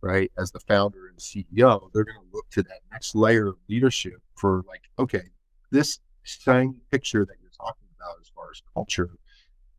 right, 0.00 0.32
as 0.38 0.50
the 0.50 0.60
founder 0.60 1.08
and 1.08 1.18
CEO. 1.18 1.90
They're 1.92 2.04
going 2.04 2.20
to 2.20 2.32
look 2.32 2.48
to 2.50 2.62
that 2.62 2.80
next 2.90 3.14
layer 3.14 3.48
of 3.48 3.56
leadership 3.68 4.22
for 4.36 4.64
like, 4.66 4.82
okay, 4.98 5.24
this 5.70 6.00
shiny 6.22 6.76
picture 6.90 7.26
that 7.26 7.34
you're 7.42 7.50
talking 7.50 7.88
about 7.98 8.16
as 8.20 8.30
far 8.34 8.50
as 8.50 8.62
culture 8.72 9.10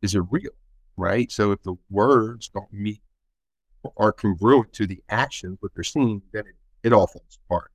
is 0.02 0.14
it 0.14 0.22
real, 0.30 0.50
right? 0.98 1.30
So 1.30 1.52
if 1.52 1.62
the 1.62 1.76
words 1.88 2.48
don't 2.48 2.72
meet 2.72 3.00
are 3.96 4.12
congruent 4.12 4.72
to 4.74 4.86
the 4.86 5.00
actions, 5.08 5.56
what 5.60 5.72
they're 5.74 5.84
seeing, 5.84 6.20
then 6.32 6.44
it, 6.46 6.56
it 6.88 6.92
all 6.92 7.06
falls 7.06 7.38
apart. 7.46 7.70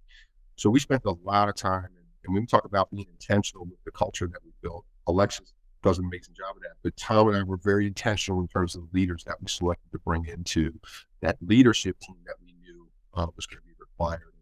So 0.55 0.69
we 0.69 0.79
spent 0.79 1.05
a 1.05 1.15
lot 1.23 1.49
of 1.49 1.55
time, 1.55 1.85
and, 1.85 2.05
and 2.25 2.35
we 2.35 2.45
talk 2.45 2.65
about 2.65 2.91
being 2.91 3.07
intentional 3.09 3.65
with 3.65 3.83
the 3.85 3.91
culture 3.91 4.27
that 4.27 4.43
we 4.43 4.51
built, 4.61 4.85
Alexus 5.07 5.53
does 5.81 5.97
an 5.99 6.05
amazing 6.05 6.35
job 6.35 6.55
of 6.55 6.61
that. 6.61 6.75
But 6.83 6.95
Tom 6.95 7.27
and 7.29 7.37
I 7.37 7.43
were 7.43 7.57
very 7.57 7.87
intentional 7.87 8.41
in 8.41 8.47
terms 8.47 8.75
of 8.75 8.83
the 8.83 8.99
leaders 8.99 9.23
that 9.25 9.35
we 9.41 9.47
selected 9.47 9.91
to 9.91 9.99
bring 9.99 10.25
into 10.25 10.79
that 11.21 11.37
leadership 11.41 11.99
team 11.99 12.15
that 12.25 12.35
we 12.41 12.53
knew 12.61 12.87
uh, 13.15 13.27
was 13.35 13.45
going 13.45 13.61
to 13.61 13.67
be 13.67 13.73
required. 13.79 14.32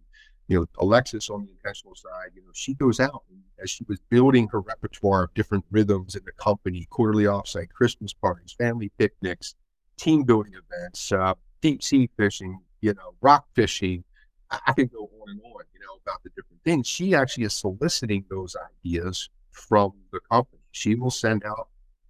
You 0.52 0.60
know, 0.60 0.66
Alexus 0.80 1.30
on 1.30 1.46
the 1.46 1.52
intentional 1.52 1.96
side, 1.96 2.32
you 2.36 2.42
know, 2.42 2.50
she 2.54 2.74
goes 2.74 3.00
out 3.00 3.24
as 3.64 3.70
she 3.70 3.86
was 3.88 4.00
building 4.10 4.50
her 4.50 4.60
repertoire 4.60 5.24
of 5.24 5.34
different 5.34 5.64
rhythms 5.72 6.14
in 6.14 6.26
the 6.26 6.34
company, 6.34 6.86
quarterly 6.90 7.24
offsite, 7.24 7.70
Christmas 7.70 8.12
parties, 8.12 8.52
family 8.58 8.92
picnics, 8.98 9.56
team 9.96 10.24
building 10.24 10.52
events, 10.52 11.10
uh, 11.14 11.36
deep 11.62 11.82
sea 11.82 12.10
fishing, 12.18 12.60
you 12.82 12.94
know, 12.94 13.16
rock 13.22 13.46
fishing. 13.56 14.04
I, 14.50 14.60
I 14.68 14.74
can 14.74 14.88
go 14.88 15.10
on 15.22 15.30
and 15.30 15.40
on, 15.40 15.64
you 15.74 15.80
know, 15.80 15.98
about 16.06 16.22
the 16.22 16.32
different 16.32 16.62
things. 16.66 16.86
She 16.86 17.16
actually 17.16 17.46
is 17.46 17.54
soliciting 17.54 18.26
those 18.30 18.58
ideas 18.84 19.30
from 19.52 19.94
the 20.12 20.20
company. 20.30 20.64
She 20.72 20.96
will 20.96 21.12
send 21.12 21.46
out 21.46 21.70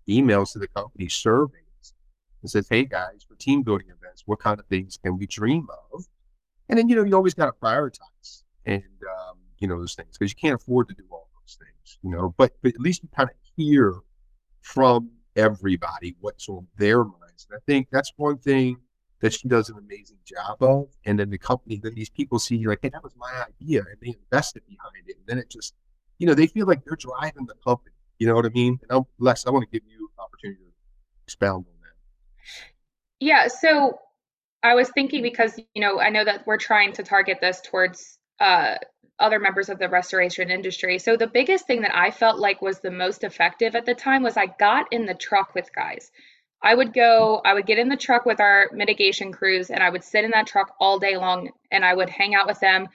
emails 0.10 0.54
to 0.54 0.60
the 0.60 0.68
company 0.70 1.10
surveys 1.10 1.94
and 2.42 2.50
says, 2.50 2.68
Hey 2.68 2.86
guys, 2.86 3.24
for 3.30 3.36
team 3.36 3.62
building 3.62 3.90
events, 3.90 4.24
what 4.26 4.40
kind 4.40 4.60
of 4.60 4.66
things 4.66 4.98
can 4.98 5.20
we 5.20 5.28
dream 5.28 5.68
of? 5.94 6.06
And 6.72 6.78
then, 6.80 6.90
you 6.90 6.96
know, 6.96 7.04
you 7.04 7.14
always 7.16 7.34
got 7.34 7.48
to 7.48 7.52
prioritize 7.52 8.44
and, 8.66 8.82
um, 8.84 9.38
you 9.60 9.68
know, 9.68 9.78
those 9.78 9.94
things 9.94 10.18
because 10.18 10.32
you 10.32 10.38
can't 10.38 10.56
afford 10.56 10.88
to 10.88 10.96
do 10.96 11.04
all 11.12 11.30
those 11.42 11.58
things, 11.60 12.00
you 12.02 12.10
know, 12.10 12.34
but, 12.38 12.54
but 12.64 12.74
at 12.74 12.80
least 12.80 13.04
you 13.04 13.10
kind 13.16 13.30
of 13.30 13.36
hear 13.58 13.96
from 14.62 15.12
everybody 15.36 16.16
what's 16.22 16.48
on 16.48 16.66
their 16.78 17.04
minds. 17.04 17.46
And 17.50 17.58
I 17.58 17.62
think 17.68 17.90
that's 17.92 18.14
one 18.16 18.38
thing 18.38 18.78
that 19.20 19.34
she 19.34 19.50
does 19.50 19.70
an 19.70 19.78
amazing 19.78 20.18
job 20.24 20.64
of. 20.64 20.88
And 21.06 21.20
then 21.20 21.30
the 21.30 21.38
company, 21.38 21.80
then 21.84 21.94
these 21.94 22.10
people 22.10 22.40
see 22.40 22.66
like, 22.66 22.80
hey, 22.82 22.90
that 22.90 23.04
was 23.04 23.14
my 23.18 23.46
idea, 23.48 23.82
and 23.82 23.98
they 24.02 24.16
invested 24.18 24.64
behind 24.66 25.06
it. 25.08 25.18
And 25.18 25.28
then 25.28 25.38
it 25.40 25.50
just, 25.50 25.74
you 26.20 26.28
know, 26.28 26.34
they 26.34 26.48
feel 26.48 26.66
like 26.66 26.86
they're 26.86 26.96
driving 26.96 27.48
the 27.48 27.56
company. 27.66 27.96
You 28.18 28.28
know 28.28 28.36
what 28.36 28.46
I 28.46 28.50
mean? 28.50 28.80
And 28.82 28.92
I'm, 28.92 29.04
Lex, 29.20 29.46
I 29.46 29.50
want 29.50 29.64
to 29.64 29.70
give 29.70 29.86
you 29.88 30.10
an 30.18 30.24
opportunity 30.24 30.62
to 30.62 30.72
expound 31.26 31.66
on 31.68 31.74
that. 31.82 31.96
Yeah. 33.20 33.48
So 33.48 34.00
I 34.64 34.76
was 34.76 34.90
thinking 34.90 35.22
because 35.24 35.60
you 35.74 35.82
know 35.82 36.00
I 36.00 36.10
know 36.10 36.24
that 36.24 36.46
we're 36.46 36.58
trying 36.58 36.94
to 36.94 37.04
target 37.04 37.40
this 37.42 37.62
towards 37.62 38.18
uh, 38.40 38.76
other 39.20 39.40
members 39.40 39.70
of 39.70 39.80
the 39.80 39.88
restoration 39.90 40.50
industry. 40.50 40.98
So 41.00 41.16
the 41.16 41.28
biggest 41.28 41.68
thing 41.68 41.82
that 41.82 41.96
I 41.96 42.12
felt 42.12 42.40
like 42.40 42.62
was 42.62 42.80
the 42.80 42.92
most 42.92 43.24
effective 43.24 43.76
at 43.76 43.86
the 43.86 43.94
time 43.96 44.24
was 44.24 44.36
I 44.36 44.48
got 44.48 44.88
in 44.92 45.06
the 45.06 45.14
truck 45.14 45.56
with 45.56 45.74
guys. 45.74 46.12
I 46.64 46.76
would 46.76 46.94
go, 46.94 47.42
I 47.44 47.54
would 47.54 47.66
get 47.66 47.80
in 47.80 47.90
the 47.90 47.98
truck 47.98 48.26
with 48.26 48.40
our 48.40 48.68
mitigation 48.74 49.32
crews 49.32 49.70
and 49.70 49.82
I 49.82 49.90
would 49.90 50.04
sit 50.04 50.26
in 50.26 50.32
that 50.32 50.48
truck 50.48 50.74
all 50.80 51.00
day 51.00 51.18
long 51.18 51.50
and 51.72 51.84
I 51.86 51.94
would 51.94 52.10
hang 52.10 52.36
out 52.36 52.48
with 52.48 52.60
them. 52.60 52.88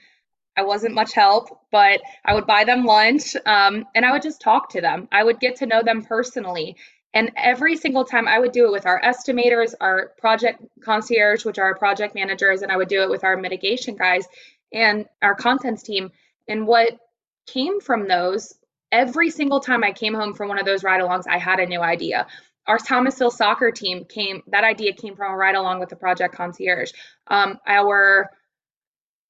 I 0.57 0.63
wasn't 0.63 0.95
much 0.95 1.13
help, 1.13 1.61
but 1.71 2.01
I 2.25 2.35
would 2.35 2.47
buy 2.47 2.65
them 2.65 2.85
lunch 2.85 3.37
um, 3.45 3.85
and 3.95 4.07
I 4.07 4.13
would 4.13 4.23
just 4.23 4.41
talk 4.41 4.71
to 4.71 4.81
them. 4.81 5.09
I 5.13 5.23
would 5.23 5.41
get 5.41 5.57
to 5.57 5.67
know 5.67 5.83
them 5.83 6.03
personally. 6.03 6.77
And 7.17 7.33
every 7.37 7.77
single 7.77 8.05
time 8.05 8.29
I 8.29 8.39
would 8.39 8.53
do 8.53 8.67
it 8.67 8.73
with 8.73 8.85
our 8.85 9.01
estimators, 9.01 9.75
our 9.81 10.13
project 10.19 10.63
concierge, 10.83 11.47
which 11.47 11.59
are 11.59 11.65
our 11.65 11.75
project 11.75 12.15
managers, 12.15 12.61
and 12.61 12.71
I 12.71 12.77
would 12.77 12.89
do 12.89 13.03
it 13.03 13.09
with 13.09 13.25
our 13.25 13.37
mitigation 13.37 13.97
guys 13.97 14.29
and 14.73 15.07
our 15.23 15.35
contents 15.35 15.83
team. 15.83 16.11
And 16.47 16.67
what 16.67 16.99
came 17.47 17.81
from 17.81 18.07
those, 18.07 18.53
every 18.93 19.31
single 19.31 19.61
time 19.61 19.83
I 19.83 19.93
came 19.93 20.13
home 20.13 20.35
from 20.35 20.49
one 20.49 20.59
of 20.59 20.67
those 20.67 20.85
ride 20.85 21.01
alongs, 21.01 21.25
I 21.27 21.39
had 21.39 21.59
a 21.59 21.67
new 21.67 21.81
idea 21.81 22.27
our 22.67 22.79
Thomasville 22.79 23.31
soccer 23.31 23.71
team 23.71 24.05
came, 24.05 24.43
that 24.49 24.65
idea 24.65 24.93
came 24.93 25.17
from 25.17 25.33
a 25.33 25.37
ride 25.37 25.55
along 25.55 25.81
with 25.81 25.89
the 25.89 25.97
project 25.97 26.35
concierge. 26.35 26.93
Um, 27.29 27.59
our 27.67 28.31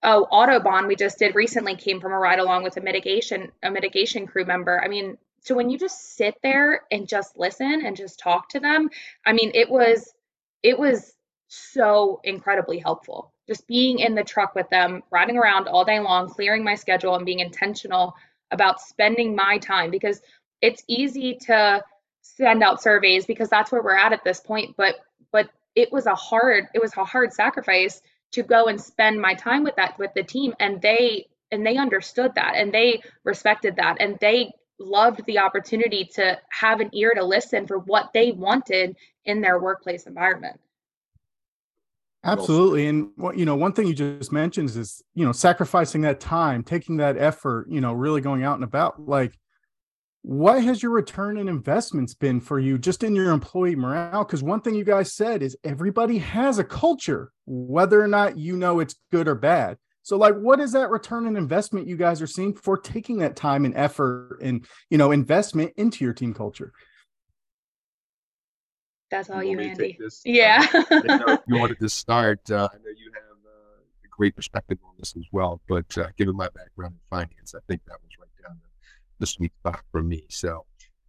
oh, 0.02 0.26
Autobahn 0.32 0.86
we 0.86 0.96
just 0.96 1.18
did 1.18 1.34
recently 1.34 1.76
came 1.76 2.00
from 2.00 2.12
a 2.12 2.18
ride 2.18 2.38
along 2.38 2.62
with 2.62 2.76
a 2.76 2.80
mitigation, 2.80 3.52
a 3.62 3.70
mitigation 3.70 4.26
crew 4.26 4.44
member. 4.44 4.82
I 4.82 4.88
mean, 4.88 5.18
so 5.46 5.54
when 5.54 5.70
you 5.70 5.78
just 5.78 6.16
sit 6.16 6.34
there 6.42 6.82
and 6.90 7.06
just 7.06 7.38
listen 7.38 7.82
and 7.86 7.96
just 7.96 8.18
talk 8.18 8.48
to 8.48 8.60
them, 8.60 8.90
I 9.24 9.32
mean, 9.32 9.52
it 9.54 9.70
was, 9.70 10.12
it 10.64 10.76
was 10.76 11.14
so 11.46 12.20
incredibly 12.24 12.78
helpful. 12.78 13.32
Just 13.46 13.68
being 13.68 14.00
in 14.00 14.16
the 14.16 14.24
truck 14.24 14.56
with 14.56 14.68
them, 14.70 15.04
riding 15.12 15.38
around 15.38 15.68
all 15.68 15.84
day 15.84 16.00
long, 16.00 16.28
clearing 16.28 16.64
my 16.64 16.74
schedule 16.74 17.14
and 17.14 17.24
being 17.24 17.38
intentional 17.38 18.16
about 18.50 18.80
spending 18.80 19.36
my 19.36 19.58
time 19.58 19.92
because 19.92 20.20
it's 20.60 20.82
easy 20.88 21.36
to 21.42 21.82
send 22.22 22.64
out 22.64 22.82
surveys 22.82 23.24
because 23.24 23.48
that's 23.48 23.70
where 23.70 23.82
we're 23.82 23.96
at 23.96 24.12
at 24.12 24.24
this 24.24 24.40
point 24.40 24.76
but 24.76 24.96
but 25.30 25.48
it 25.74 25.92
was 25.92 26.06
a 26.06 26.14
hard 26.14 26.64
it 26.74 26.82
was 26.82 26.92
a 26.96 27.04
hard 27.04 27.32
sacrifice 27.32 28.02
to 28.32 28.42
go 28.42 28.66
and 28.66 28.80
spend 28.80 29.20
my 29.20 29.34
time 29.34 29.62
with 29.62 29.76
that 29.76 29.98
with 29.98 30.12
the 30.14 30.22
team 30.22 30.54
and 30.58 30.82
they 30.82 31.26
and 31.52 31.64
they 31.64 31.76
understood 31.76 32.34
that 32.34 32.54
and 32.56 32.72
they 32.72 33.00
respected 33.24 33.76
that 33.76 33.96
and 34.00 34.18
they 34.20 34.52
loved 34.78 35.24
the 35.26 35.38
opportunity 35.38 36.04
to 36.14 36.38
have 36.50 36.80
an 36.80 36.90
ear 36.92 37.12
to 37.14 37.24
listen 37.24 37.66
for 37.66 37.78
what 37.78 38.10
they 38.12 38.32
wanted 38.32 38.96
in 39.24 39.40
their 39.40 39.58
workplace 39.58 40.06
environment. 40.06 40.60
Absolutely. 42.24 42.86
And 42.88 43.10
what 43.16 43.38
you 43.38 43.44
know 43.44 43.54
one 43.54 43.72
thing 43.72 43.86
you 43.86 43.94
just 43.94 44.32
mentioned 44.32 44.70
is 44.70 45.02
you 45.14 45.24
know 45.24 45.32
sacrificing 45.32 46.00
that 46.02 46.18
time 46.18 46.64
taking 46.64 46.96
that 46.96 47.16
effort 47.16 47.68
you 47.70 47.80
know 47.80 47.92
really 47.92 48.20
going 48.20 48.42
out 48.42 48.56
and 48.56 48.64
about. 48.64 49.00
Like 49.00 49.38
what 50.22 50.64
has 50.64 50.82
your 50.82 50.90
return 50.90 51.38
on 51.38 51.46
investments 51.46 52.12
been 52.12 52.40
for 52.40 52.58
you 52.58 52.78
just 52.78 53.04
in 53.04 53.14
your 53.14 53.30
employee 53.30 53.76
morale? 53.76 54.24
Because 54.24 54.42
one 54.42 54.60
thing 54.60 54.74
you 54.74 54.82
guys 54.82 55.12
said 55.12 55.40
is 55.40 55.56
everybody 55.62 56.18
has 56.18 56.58
a 56.58 56.64
culture 56.64 57.30
whether 57.44 58.02
or 58.02 58.08
not 58.08 58.36
you 58.36 58.56
know 58.56 58.80
it's 58.80 58.96
good 59.12 59.28
or 59.28 59.36
bad 59.36 59.78
so 60.06 60.16
like 60.16 60.34
what 60.36 60.60
is 60.60 60.72
that 60.72 60.90
return 60.90 61.26
on 61.26 61.36
investment 61.36 61.86
you 61.86 61.96
guys 61.96 62.22
are 62.22 62.26
seeing 62.26 62.54
for 62.54 62.76
taking 62.76 63.18
that 63.18 63.34
time 63.34 63.64
and 63.64 63.74
effort 63.76 64.38
and 64.42 64.66
you 64.90 64.98
know 64.98 65.10
investment 65.10 65.72
into 65.76 66.04
your 66.04 66.14
team 66.14 66.32
culture 66.32 66.72
that's 69.10 69.30
all 69.30 69.42
you, 69.42 69.60
you 69.60 69.60
andy 69.60 69.98
yeah 70.24 70.66
you 71.46 71.58
wanted 71.58 71.78
to 71.80 71.88
start 71.88 72.40
uh, 72.50 72.68
i 72.72 72.76
know 72.76 72.90
you 72.96 73.10
have 73.14 73.38
uh, 73.46 73.80
a 74.04 74.08
great 74.10 74.36
perspective 74.36 74.78
on 74.84 74.92
this 74.98 75.14
as 75.16 75.24
well 75.32 75.60
but 75.68 75.96
uh, 75.98 76.06
given 76.16 76.36
my 76.36 76.48
background 76.54 76.94
in 76.94 77.00
finance 77.18 77.54
i 77.54 77.60
think 77.68 77.80
that 77.86 77.96
was 78.02 78.10
right 78.18 78.46
down 78.46 78.56
the 78.62 78.68
the 79.18 79.26
sweet 79.26 79.52
spot 79.60 79.80
for 79.90 80.02
me. 80.02 80.24
So, 80.28 80.64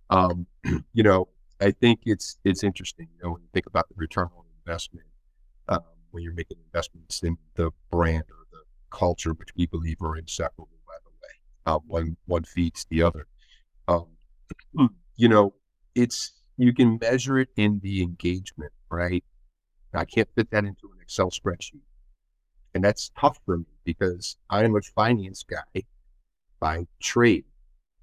um, 0.10 0.47
you 0.93 1.03
know, 1.03 1.27
I 1.60 1.71
think 1.71 2.01
it's 2.05 2.38
it's 2.43 2.63
interesting. 2.63 3.07
You 3.17 3.23
know, 3.23 3.33
when 3.33 3.41
you 3.41 3.49
think 3.53 3.65
about 3.65 3.88
the 3.89 3.95
return 3.97 4.29
on 4.38 4.45
investment, 4.65 5.07
um, 5.67 5.81
when 6.12 6.23
you're 6.23 6.33
making 6.33 6.57
investments 6.65 7.21
in 7.23 7.38
the 7.55 7.71
brand 7.91 8.23
or 8.29 8.45
the 8.46 8.46
culture, 8.91 9.34
which 9.34 9.50
we 9.56 9.65
believe 9.65 10.02
are 10.02 10.17
inseparable, 10.17 10.69
by 10.86 10.93
the 11.04 11.10
way, 11.10 11.76
uh, 11.76 11.80
one 11.88 12.17
one 12.26 12.43
feeds 12.43 12.86
the 12.89 13.02
other. 13.04 13.28
Um, 13.88 14.08
you 15.15 15.28
know, 15.28 15.54
it's 15.95 16.34
you 16.58 16.73
can 16.73 16.97
measure 17.02 17.39
it 17.39 17.50
in 17.56 17.80
the 17.84 18.02
engagement, 18.02 18.73
right? 18.89 19.23
I 19.93 20.06
can't 20.06 20.30
fit 20.36 20.52
that 20.52 20.65
into 20.65 20.88
an 20.93 21.02
Excel 21.02 21.32
spreadsheet, 21.32 21.82
and 22.73 22.84
that's 22.84 23.12
tough 23.19 23.39
for 23.45 23.58
me 23.58 23.65
because 23.84 24.38
I 24.50 24.63
am 24.63 24.76
a 24.76 24.82
finance 24.82 25.43
guy 25.43 25.84
by 26.60 26.88
trade 27.00 27.45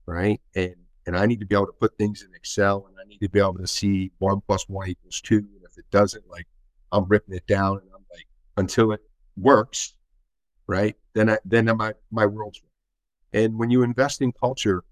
right? 0.06 0.40
And 0.54 0.74
and 1.06 1.16
I 1.16 1.26
need 1.26 1.40
to 1.40 1.46
be 1.46 1.54
able 1.54 1.66
to 1.66 1.72
put 1.72 1.96
things 1.98 2.22
in 2.22 2.34
Excel 2.34 2.86
and 2.88 2.96
I 2.98 3.06
need 3.06 3.18
to 3.18 3.28
be 3.28 3.38
able 3.38 3.58
to 3.58 3.66
see 3.66 4.10
one 4.18 4.40
plus 4.46 4.66
one 4.68 4.88
equals 4.88 5.20
two. 5.20 5.36
And 5.36 5.62
if 5.70 5.76
it 5.76 5.84
doesn't, 5.90 6.24
like 6.30 6.46
I'm 6.92 7.04
ripping 7.04 7.34
it 7.34 7.46
down 7.46 7.72
and 7.78 7.88
I'm 7.94 8.04
like, 8.10 8.26
until 8.56 8.92
it 8.92 9.00
works, 9.36 9.94
right? 10.66 10.96
Then 11.14 11.30
I 11.30 11.38
then 11.44 11.64
my 11.76 11.94
my 12.10 12.26
world's 12.26 12.60
right. 12.62 13.42
And 13.42 13.58
when 13.58 13.70
you 13.70 13.82
invest 13.82 14.22
in 14.22 14.32
culture, 14.32 14.84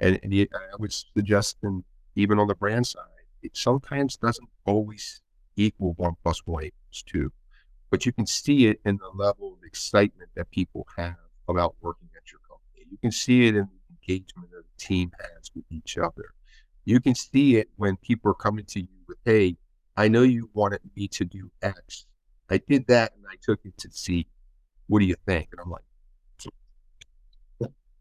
and, 0.00 0.18
and 0.22 0.32
you, 0.32 0.46
I 0.52 0.76
would 0.78 0.92
suggest, 0.92 1.58
and 1.62 1.84
even 2.16 2.38
on 2.38 2.48
the 2.48 2.54
brand 2.54 2.86
side, 2.86 3.04
it 3.42 3.56
sometimes 3.56 4.16
doesn't 4.16 4.48
always 4.64 5.20
equal 5.56 5.92
one 5.94 6.14
plus 6.22 6.40
one 6.44 6.64
equals 6.64 7.04
two, 7.06 7.32
but 7.90 8.04
you 8.04 8.12
can 8.12 8.26
see 8.26 8.66
it 8.66 8.80
in 8.84 8.96
the 8.96 9.10
level 9.14 9.52
of 9.52 9.64
excitement 9.64 10.30
that 10.34 10.50
people 10.50 10.86
have 10.96 11.16
about 11.48 11.76
working 11.80 12.08
at 12.16 12.30
your 12.32 12.40
company. 12.40 12.86
You 12.90 12.98
can 12.98 13.12
see 13.12 13.46
it 13.46 13.54
in 13.54 13.68
the 13.68 14.12
engagement 14.12 14.50
that 14.50 14.64
the 14.64 14.84
team 14.84 15.12
has 15.20 15.50
with 15.54 15.64
each 15.70 15.98
other. 15.98 16.34
You 16.84 17.00
can 17.00 17.14
see 17.14 17.56
it 17.56 17.68
when 17.76 17.96
people 17.96 18.30
are 18.30 18.34
coming 18.34 18.64
to 18.66 18.80
you 18.80 18.88
with, 19.06 19.18
hey, 19.24 19.56
I 19.96 20.08
know 20.08 20.22
you 20.22 20.50
wanted 20.54 20.80
me 20.96 21.08
to 21.08 21.24
do 21.24 21.50
X. 21.62 22.06
I 22.50 22.58
did 22.58 22.86
that 22.86 23.12
and 23.14 23.24
I 23.30 23.36
took 23.42 23.60
it 23.64 23.76
to 23.78 23.90
Z. 23.90 24.26
What 24.88 25.00
do 25.00 25.06
you 25.06 25.16
think? 25.26 25.48
And 25.52 25.60
I'm 25.60 25.70
like, 25.70 25.82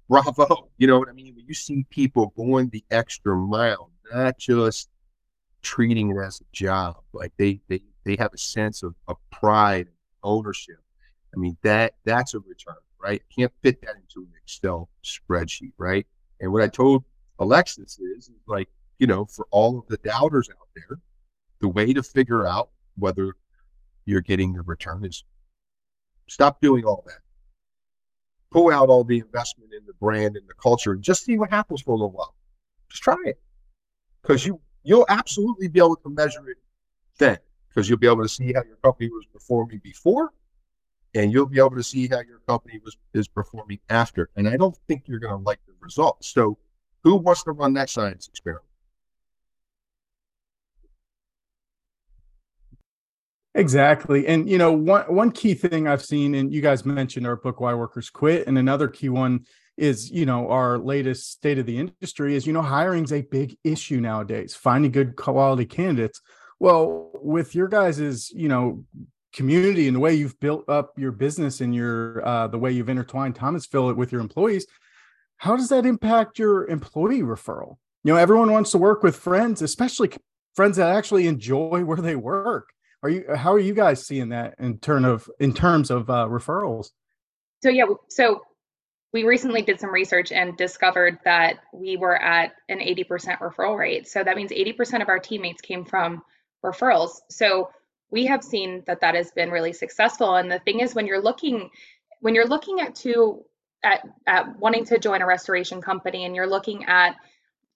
bravo. 0.10 0.70
You 0.78 0.88
know 0.88 1.00
what 1.00 1.10
I 1.10 1.14
mean? 1.14 1.36
When 1.36 1.46
you 1.46 1.54
see 1.54 1.86
people 1.90 2.34
going 2.36 2.70
the 2.70 2.84
extra 2.92 3.36
mile, 3.36 3.92
not 4.12 4.38
just 4.38 4.90
treating 5.62 6.12
it 6.12 6.20
as 6.20 6.42
a 6.42 6.46
job, 6.52 6.98
like 7.14 7.34
they 7.38 7.60
they 7.68 7.82
they 8.04 8.16
have 8.18 8.34
a 8.34 8.38
sense 8.38 8.84
of, 8.84 8.96
of 9.08 9.18
pride, 9.32 9.88
ownership. 10.24 10.80
I 11.36 11.40
mean 11.40 11.58
that 11.64 11.94
that's 12.06 12.34
a 12.34 12.40
return, 12.40 12.76
right? 13.02 13.22
Can't 13.36 13.52
fit 13.62 13.82
that 13.82 13.96
into 13.96 14.28
an 14.28 14.32
Excel 14.44 14.90
spreadsheet, 15.04 15.74
right? 15.78 16.06
And 16.40 16.52
what 16.52 16.62
I 16.62 16.68
told 16.68 17.04
Alexus 17.40 18.00
is, 18.00 18.30
is 18.30 18.32
like, 18.48 18.70
you 19.00 19.08
know, 19.08 19.26
for 19.26 19.48
all 19.52 19.80
of 19.80 19.88
the 19.88 19.98
doubters 19.98 20.50
out 20.50 20.68
there, 20.76 21.00
the 21.60 21.68
way 21.68 21.94
to 21.94 22.04
figure 22.04 22.48
out 22.48 22.70
whether 22.98 23.34
you're 24.06 24.22
getting 24.22 24.54
the 24.54 24.62
return 24.62 25.04
is 25.04 25.24
stop 26.28 26.62
doing 26.62 26.86
all 26.86 27.04
that 27.08 27.20
pull 28.52 28.72
out 28.72 28.90
all 28.90 29.04
the 29.04 29.20
investment 29.20 29.72
in 29.74 29.86
the 29.86 29.94
brand 29.94 30.36
and 30.36 30.48
the 30.48 30.54
culture 30.54 30.94
and 30.94 31.02
just 31.02 31.24
see 31.24 31.38
what 31.38 31.50
happens 31.50 31.82
for 31.82 31.92
a 31.92 31.94
little 31.96 32.12
while. 32.12 32.36
Just 32.90 33.04
try 33.04 33.18
it. 33.26 33.40
Because 34.22 34.46
you 34.46 34.60
you'll 34.84 35.06
absolutely 35.10 35.68
be 35.68 35.80
able 35.80 35.98
to 35.98 36.10
measure 36.10 36.50
it 36.50 36.58
then. 37.18 37.38
Because 37.70 37.90
you'll 37.90 38.00
be 38.00 38.08
able 38.08 38.24
to 38.24 38.30
see 38.30 38.54
how 38.54 38.64
your 38.64 38.78
company 38.78 39.10
was 39.10 39.26
performing 39.32 39.80
before 39.84 40.32
and 41.14 41.32
you'll 41.32 41.46
be 41.46 41.60
able 41.60 41.76
to 41.76 41.84
see 41.84 42.08
how 42.08 42.22
your 42.22 42.40
company 42.48 42.80
was 42.84 42.98
is 43.14 43.28
performing 43.28 43.80
after. 43.90 44.30
And 44.36 44.48
I 44.48 44.58
don't 44.58 44.78
think 44.88 45.04
you're 45.06 45.20
gonna 45.20 45.44
like 45.44 45.60
the 45.68 45.74
results. 45.80 46.30
So 46.34 46.58
who 47.04 47.16
wants 47.16 47.44
to 47.44 47.52
run 47.52 47.74
that 47.74 47.90
science 47.90 48.28
experiment? 48.28 48.67
Exactly. 53.58 54.28
And 54.28 54.48
you 54.48 54.60
know, 54.60 54.72
one 54.72 55.04
one 55.14 55.32
key 55.32 55.56
thing 55.56 55.88
I've 55.88 56.04
seen, 56.06 56.36
and 56.36 56.54
you 56.54 56.62
guys 56.62 56.86
mentioned 56.86 57.26
our 57.26 57.36
book 57.36 57.60
Why 57.60 57.74
Workers 57.74 58.12
Quit, 58.12 58.46
and 58.48 58.56
another 58.56 58.88
key 58.88 59.10
one 59.10 59.46
is, 59.78 60.12
you 60.12 60.28
know, 60.28 60.50
our 60.52 60.78
latest 60.78 61.32
state 61.32 61.58
of 61.58 61.66
the 61.66 61.80
industry 61.80 62.36
is, 62.36 62.46
you 62.46 62.54
know, 62.54 62.62
hiring's 62.62 63.12
a 63.12 63.24
big 63.24 63.58
issue 63.64 64.00
nowadays, 64.00 64.54
finding 64.56 64.92
good 64.92 65.16
quality 65.16 65.66
candidates. 65.66 66.22
Well, 66.60 67.10
with 67.16 67.56
your 67.56 67.68
guys's, 67.68 68.30
you 68.30 68.48
know, 68.48 68.86
community 69.34 69.88
and 69.88 69.96
the 69.96 70.02
way 70.02 70.14
you've 70.14 70.40
built 70.40 70.70
up 70.70 70.94
your 70.98 71.12
business 71.12 71.60
and 71.60 71.74
your 71.76 72.26
uh 72.28 72.48
the 72.48 72.60
way 72.60 72.72
you've 72.72 72.90
intertwined 72.90 73.36
Thomasville 73.36 73.92
with 73.96 74.12
your 74.12 74.22
employees, 74.22 74.68
how 75.38 75.56
does 75.58 75.70
that 75.70 75.84
impact 75.88 76.38
your 76.38 76.68
employee 76.68 77.22
referral? 77.24 77.78
You 78.04 78.14
know, 78.14 78.20
everyone 78.20 78.52
wants 78.52 78.70
to 78.72 78.78
work 78.78 79.02
with 79.02 79.16
friends, 79.16 79.64
especially 79.64 80.12
friends 80.56 80.78
that 80.78 80.96
actually 80.96 81.26
enjoy 81.26 81.84
where 81.84 81.98
they 81.98 82.16
work 82.16 82.70
are 83.04 83.10
you? 83.10 83.26
How 83.36 83.54
are 83.54 83.60
you 83.60 83.74
guys 83.74 84.06
seeing 84.06 84.30
that 84.30 84.56
in 84.60 84.80
terms 84.80 85.06
of 85.06 85.30
in 85.40 85.54
terms 85.54 85.92
of 85.92 86.10
uh, 86.10 86.28
referrals? 86.30 86.92
So 87.64 87.70
yeah, 87.70 87.86
so 88.10 88.42
we 89.14 89.24
recently 89.24 89.62
did 89.62 89.80
some 89.80 89.92
research 89.92 90.32
and 90.32 90.58
discovered 90.58 91.20
that 91.24 91.60
we 91.74 91.98
were 91.98 92.22
at 92.22 92.54
an 92.70 92.80
80% 92.80 93.40
referral 93.40 93.78
rate. 93.78 94.08
So 94.08 94.24
that 94.24 94.36
means 94.36 94.52
80% 94.52 95.02
of 95.02 95.10
our 95.10 95.18
teammates 95.18 95.62
came 95.62 95.86
from 95.86 96.24
referrals. 96.64 97.12
So 97.30 97.70
we 98.12 98.26
have 98.26 98.44
seen 98.44 98.84
that 98.86 99.02
that 99.02 99.16
has 99.16 99.32
been 99.32 99.50
really 99.50 99.74
successful. 99.74 100.36
And 100.36 100.52
the 100.52 100.60
thing 100.60 100.82
is, 100.82 100.94
when 100.94 101.08
you're 101.08 101.22
looking 101.22 101.70
when 102.20 102.34
you're 102.36 102.48
looking 102.48 102.80
at 102.80 102.96
two 102.96 103.44
at, 103.84 104.02
at 104.26 104.58
wanting 104.60 104.86
to 104.86 104.98
join 104.98 105.22
a 105.22 105.26
restoration 105.26 105.82
company 105.82 106.26
and 106.26 106.36
you're 106.36 106.50
looking 106.50 106.86
at 106.86 107.16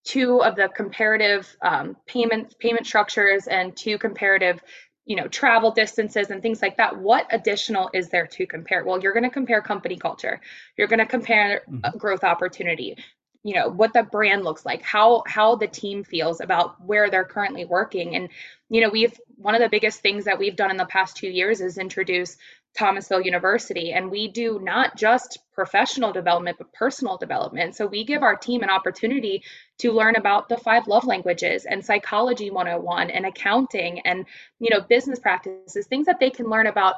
two 0.04 0.42
of 0.42 0.56
the 0.56 0.68
comparative 0.68 1.56
um, 1.62 1.96
payment 2.08 2.58
payment 2.60 2.88
structures 2.88 3.48
and 3.48 3.78
two 3.78 3.98
comparative 3.98 4.62
you 5.06 5.16
know 5.16 5.28
travel 5.28 5.72
distances 5.72 6.30
and 6.30 6.42
things 6.42 6.62
like 6.62 6.78
that 6.78 6.98
what 6.98 7.28
additional 7.32 7.90
is 7.94 8.10
there 8.10 8.28
to 8.28 8.46
compare? 8.46 8.84
Well 8.84 9.00
you're 9.02 9.14
going 9.14 9.24
to 9.24 9.30
compare 9.30 9.62
company 9.62 9.98
culture. 9.98 10.42
You're 10.78 10.88
going 10.88 11.00
to 11.00 11.06
compare 11.06 11.62
mm-hmm. 11.70 11.98
growth 11.98 12.24
opportunity. 12.24 12.98
You 13.44 13.56
know 13.56 13.70
what 13.70 13.94
the 13.94 14.04
brand 14.04 14.44
looks 14.44 14.66
like 14.66 14.84
how 14.84 15.24
how 15.26 15.56
the 15.56 15.68
team 15.68 16.04
feels 16.04 16.42
about 16.42 16.84
where 16.86 17.10
they're 17.10 17.26
currently 17.26 17.66
working. 17.66 18.16
And 18.16 18.30
you 18.70 18.82
know 18.82 18.90
we've 18.90 19.20
one 19.38 19.56
of 19.56 19.62
the 19.62 19.70
biggest 19.70 20.02
things 20.02 20.26
that 20.26 20.38
we've 20.38 20.56
done 20.56 20.72
in 20.72 20.78
the 20.78 20.86
past 20.86 21.18
two 21.18 21.30
years 21.30 21.62
is 21.62 21.78
introduce 21.78 22.38
Thomasville 22.78 23.22
University. 23.22 23.92
And 23.92 24.10
we 24.10 24.28
do 24.28 24.60
not 24.62 24.96
just 24.96 25.40
professional 25.54 26.14
development, 26.14 26.58
but 26.58 26.72
personal 26.74 27.18
development. 27.18 27.76
So 27.76 27.86
we 27.86 28.04
give 28.04 28.24
our 28.24 28.36
team 28.36 28.64
an 28.64 28.70
opportunity 28.70 29.44
to 29.80 29.92
learn 29.92 30.16
about 30.16 30.48
the 30.48 30.58
five 30.58 30.88
love 30.88 31.06
languages 31.06 31.66
and 31.66 31.84
psychology 31.86 32.50
101 32.50 33.10
and 33.10 33.26
accounting 33.26 34.00
and, 34.02 34.26
you 34.60 34.70
know, 34.70 34.82
business 34.82 35.20
practices, 35.20 35.88
things 35.88 36.06
that 36.06 36.20
they 36.20 36.30
can 36.30 36.48
learn 36.50 36.68
about 36.68 36.96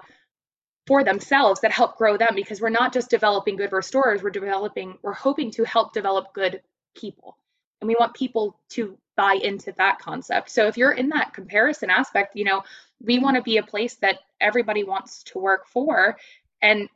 for 0.85 1.03
themselves 1.03 1.61
that 1.61 1.71
help 1.71 1.97
grow 1.97 2.17
them 2.17 2.35
because 2.35 2.59
we're 2.59 2.69
not 2.69 2.93
just 2.93 3.09
developing 3.09 3.55
good 3.55 3.71
restorers, 3.71 4.21
we're 4.21 4.29
developing, 4.29 4.97
we're 5.01 5.13
hoping 5.13 5.49
to 5.51 5.63
help 5.63 5.93
develop 5.93 6.33
good 6.33 6.61
people. 6.95 7.37
And 7.81 7.87
we 7.87 7.95
want 7.99 8.13
people 8.13 8.59
to 8.69 8.97
buy 9.15 9.39
into 9.41 9.73
that 9.77 9.99
concept. 9.99 10.49
So 10.49 10.67
if 10.67 10.77
you're 10.77 10.91
in 10.91 11.09
that 11.09 11.33
comparison 11.33 11.89
aspect, 11.89 12.35
you 12.35 12.45
know, 12.45 12.63
we 13.03 13.19
want 13.19 13.35
to 13.35 13.43
be 13.43 13.57
a 13.57 13.63
place 13.63 13.95
that 13.95 14.19
everybody 14.39 14.83
wants 14.83 15.23
to 15.23 15.39
work 15.39 15.67
for. 15.67 16.17
And 16.61 16.89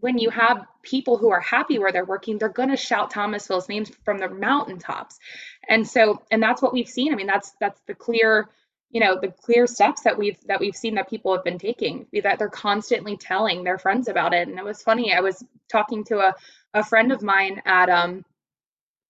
when 0.00 0.18
you 0.18 0.30
have 0.30 0.66
people 0.82 1.16
who 1.16 1.30
are 1.30 1.40
happy 1.40 1.78
where 1.78 1.92
they're 1.92 2.04
working, 2.04 2.36
they're 2.36 2.48
going 2.48 2.70
to 2.70 2.76
shout 2.76 3.12
Thomasville's 3.12 3.68
names 3.68 3.90
from 4.04 4.18
the 4.18 4.28
mountaintops. 4.28 5.18
And 5.68 5.86
so, 5.86 6.22
and 6.30 6.42
that's 6.42 6.60
what 6.60 6.72
we've 6.72 6.88
seen. 6.88 7.12
I 7.12 7.16
mean, 7.16 7.28
that's 7.28 7.52
that's 7.60 7.80
the 7.86 7.94
clear, 7.94 8.48
you 8.90 9.00
know, 9.00 9.18
the 9.20 9.28
clear 9.28 9.66
steps 9.68 10.02
that 10.02 10.18
we've 10.18 10.40
that 10.48 10.58
we've 10.58 10.74
seen 10.74 10.96
that 10.96 11.08
people 11.08 11.34
have 11.34 11.44
been 11.44 11.58
taking. 11.58 12.06
That 12.22 12.40
they're 12.40 12.48
constantly 12.48 13.16
telling 13.16 13.62
their 13.62 13.78
friends 13.78 14.08
about 14.08 14.34
it. 14.34 14.48
And 14.48 14.58
it 14.58 14.64
was 14.64 14.82
funny. 14.82 15.12
I 15.12 15.20
was 15.20 15.44
talking 15.70 16.04
to 16.04 16.18
a 16.18 16.34
a 16.74 16.84
friend 16.84 17.12
of 17.12 17.22
mine 17.22 17.62
at 17.64 17.88
um 17.88 18.24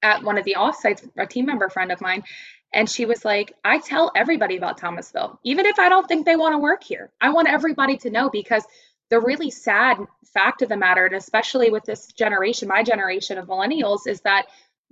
at 0.02 0.22
one 0.22 0.36
of 0.36 0.44
the 0.44 0.56
offsites, 0.58 1.08
a 1.16 1.26
team 1.26 1.46
member 1.46 1.68
friend 1.68 1.92
of 1.92 2.00
mine, 2.00 2.24
and 2.72 2.88
she 2.88 3.04
was 3.04 3.24
like, 3.24 3.52
I 3.64 3.78
tell 3.78 4.10
everybody 4.16 4.56
about 4.56 4.78
Thomasville, 4.78 5.38
even 5.44 5.66
if 5.66 5.78
I 5.78 5.88
don't 5.88 6.06
think 6.06 6.24
they 6.24 6.36
want 6.36 6.54
to 6.54 6.58
work 6.58 6.82
here. 6.82 7.10
I 7.20 7.30
want 7.30 7.48
everybody 7.48 7.96
to 7.98 8.10
know 8.10 8.30
because 8.30 8.64
the 9.10 9.20
really 9.20 9.50
sad 9.50 9.98
fact 10.32 10.62
of 10.62 10.70
the 10.70 10.76
matter, 10.76 11.04
and 11.04 11.14
especially 11.14 11.70
with 11.70 11.84
this 11.84 12.06
generation, 12.06 12.68
my 12.68 12.82
generation 12.82 13.36
of 13.38 13.46
millennials, 13.46 14.06
is 14.06 14.22
that 14.22 14.46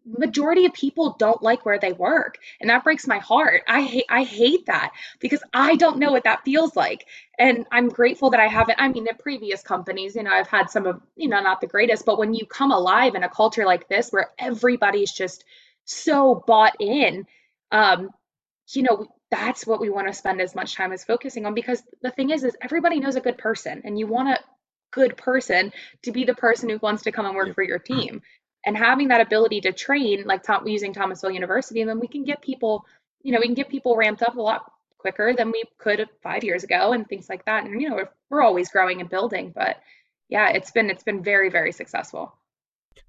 majority 0.05 0.65
of 0.67 0.73
people 0.73 1.17
don't 1.19 1.43
like 1.43 1.65
where 1.65 1.79
they 1.79 1.93
work. 1.93 2.39
And 2.61 2.71
that 2.71 2.85
breaks 2.85 3.07
my 3.07 3.19
heart. 3.19 3.63
I 3.69 3.83
hate 3.83 4.07
i 4.09 4.23
hate 4.23 4.67
that 4.67 4.93
because 5.21 5.43
i 5.53 5.77
don't 5.77 5.99
know 5.99 6.11
what 6.11 6.25
that 6.25 6.45
feels 6.45 6.75
like. 6.75 7.07
And 7.39 7.67
i'm 7.71 7.89
grateful 7.89 8.31
that 8.31 8.41
i 8.41 8.47
haven't 8.47 8.81
i 8.81 8.89
mean 8.89 9.07
in 9.07 9.17
previous 9.19 9.63
companies 9.63 10.17
you 10.17 10.23
know 10.23 10.31
i've 10.33 10.49
had 10.49 10.71
some 10.71 10.87
of 10.87 11.01
you 11.17 11.29
know 11.29 11.41
not 11.41 11.61
the 11.61 11.67
greatest 11.67 12.07
but 12.07 12.19
when 12.19 12.35
you 12.35 12.47
come 12.47 12.73
alive 12.73 13.15
in 13.15 13.25
a 13.25 13.29
culture 13.29 13.65
like 13.67 13.89
this 13.89 14.11
where 14.11 14.31
everybody's 14.39 15.13
just 15.13 15.45
so 15.85 16.43
bought 16.47 16.75
in 16.81 17.27
um, 17.73 18.11
you 18.73 18.83
know, 18.83 19.07
that's 19.31 19.67
what 19.67 19.81
we 19.81 19.91
want 19.91 20.07
to 20.07 20.13
spend 20.13 20.41
as 20.41 20.55
much 20.55 20.75
time 20.75 20.93
as 20.93 21.05
focusing 21.05 21.47
on 21.47 21.55
because 21.55 21.83
the 22.03 22.11
thing 22.11 22.31
is, 22.31 22.45
is 22.45 22.57
everybody 22.61 23.01
knows 23.01 23.17
a 23.17 23.21
good 23.21 23.39
person 23.39 23.83
and 23.85 23.99
you 23.99 24.07
want 24.07 24.29
a 24.29 24.39
good 24.93 25.17
person 25.17 25.73
to 26.03 26.13
be 26.13 26.25
the 26.25 26.35
person 26.35 26.69
who 26.69 26.79
wants 26.83 27.05
to 27.05 27.13
come 27.13 27.27
and 27.27 27.35
work 27.35 27.49
yeah. 27.49 27.55
for 27.55 27.63
your 27.63 27.79
team. 27.79 28.23
And 28.67 28.77
having 28.77 29.09
that 29.09 29.21
ability 29.21 29.63
to 29.63 29.73
train, 29.73 30.25
like 30.27 30.43
Tom, 30.43 30.67
using 30.67 30.93
Thomasville 30.93 31.31
University, 31.31 31.81
and 31.81 31.89
then 31.89 32.01
we 32.01 32.09
can 32.09 32.25
get 32.25 32.43
people, 32.43 32.85
you 33.23 33.33
know, 33.33 33.39
we 33.41 33.47
can 33.47 33.55
get 33.55 33.71
people 33.71 33.97
ramped 33.97 34.23
up 34.23 34.37
a 34.37 34.43
lot 34.43 34.71
quicker 34.99 35.33
than 35.35 35.51
we 35.51 35.65
could 35.79 36.07
five 36.23 36.45
years 36.45 36.63
ago 36.63 36.93
and 36.93 37.09
things 37.09 37.29
like 37.29 37.45
that. 37.47 37.65
And 37.65 37.81
you 37.81 37.89
know, 37.89 37.97
we're, 37.97 38.09
we're 38.29 38.43
always 38.43 38.69
growing 38.69 39.01
and 39.01 39.09
building, 39.09 39.53
but 39.55 39.79
yeah, 40.29 40.51
it's 40.51 40.71
been 40.71 40.91
it's 40.91 41.03
been 41.03 41.23
very 41.23 41.49
very 41.51 41.73
successful. 41.73 42.35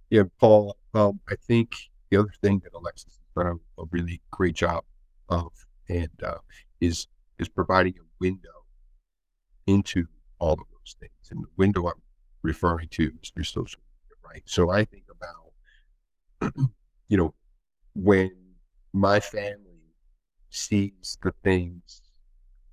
Yeah, 0.10 0.24
Paul. 0.39 0.78
Well, 0.93 1.17
I 1.30 1.36
think 1.36 1.71
the 2.10 2.17
other 2.17 2.34
thing 2.41 2.62
that 2.63 2.74
Alexus 2.74 3.21
done 3.36 3.60
a, 3.78 3.84
really 3.91 4.22
great 4.32 4.56
job 4.56 4.84
of, 5.30 5.52
and 5.89 6.10
uh, 6.24 6.38
is 6.80 7.08
is 7.39 7.50
providing 7.50 7.94
a 8.00 8.06
window 8.20 8.65
into 9.67 10.06
all 10.39 10.54
of 10.54 10.60
those 10.72 10.96
things. 11.00 11.12
And 11.32 11.44
the 11.44 11.50
window 11.58 11.88
I'm 11.88 12.02
referring 12.44 12.88
to 12.89 13.12
is 13.22 13.32
through 13.34 13.44
social 13.44 13.82
media, 13.82 14.15
right? 14.28 14.44
So 14.46 14.70
I 14.70 14.86
think 14.86 15.06
about, 15.10 16.54
you 17.08 17.17
know, 17.17 17.34
when 17.96 18.32
my 18.94 19.20
family 19.20 19.96
sees 20.50 21.17
the 21.24 21.34
things 21.44 22.02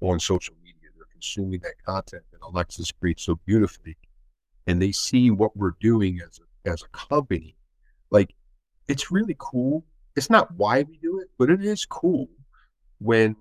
on 0.00 0.20
social 0.20 0.54
media, 0.62 0.90
they're 0.96 1.06
consuming 1.12 1.60
that 1.60 1.82
content 1.84 2.24
that 2.32 2.40
Alexus 2.42 2.90
creates 2.92 3.24
so 3.24 3.38
beautifully, 3.46 3.96
and 4.66 4.82
they 4.82 4.92
see 4.92 5.30
what 5.30 5.56
we're 5.56 5.76
doing 5.80 6.20
as 6.20 6.38
a 6.38 6.48
as 6.68 6.82
a 6.82 6.88
company, 6.88 7.56
like 8.10 8.34
it's 8.88 9.10
really 9.10 9.36
cool 9.38 9.84
it's 10.18 10.28
not 10.28 10.50
why 10.56 10.82
we 10.82 10.98
do 10.98 11.20
it, 11.20 11.28
but 11.38 11.48
it 11.48 11.64
is 11.64 11.86
cool 11.86 12.28
when 12.98 13.36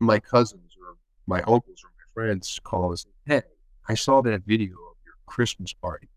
my 0.00 0.18
cousins 0.18 0.76
or 0.80 0.96
my 1.26 1.40
uncles 1.42 1.84
or 1.84 1.90
my 1.96 2.12
friends 2.12 2.60
call 2.64 2.92
us, 2.92 3.06
hey, 3.24 3.42
I 3.88 3.94
saw 3.94 4.20
that 4.22 4.42
video 4.44 4.72
of 4.72 4.96
your 5.04 5.14
Christmas 5.26 5.72
party. 5.72 6.08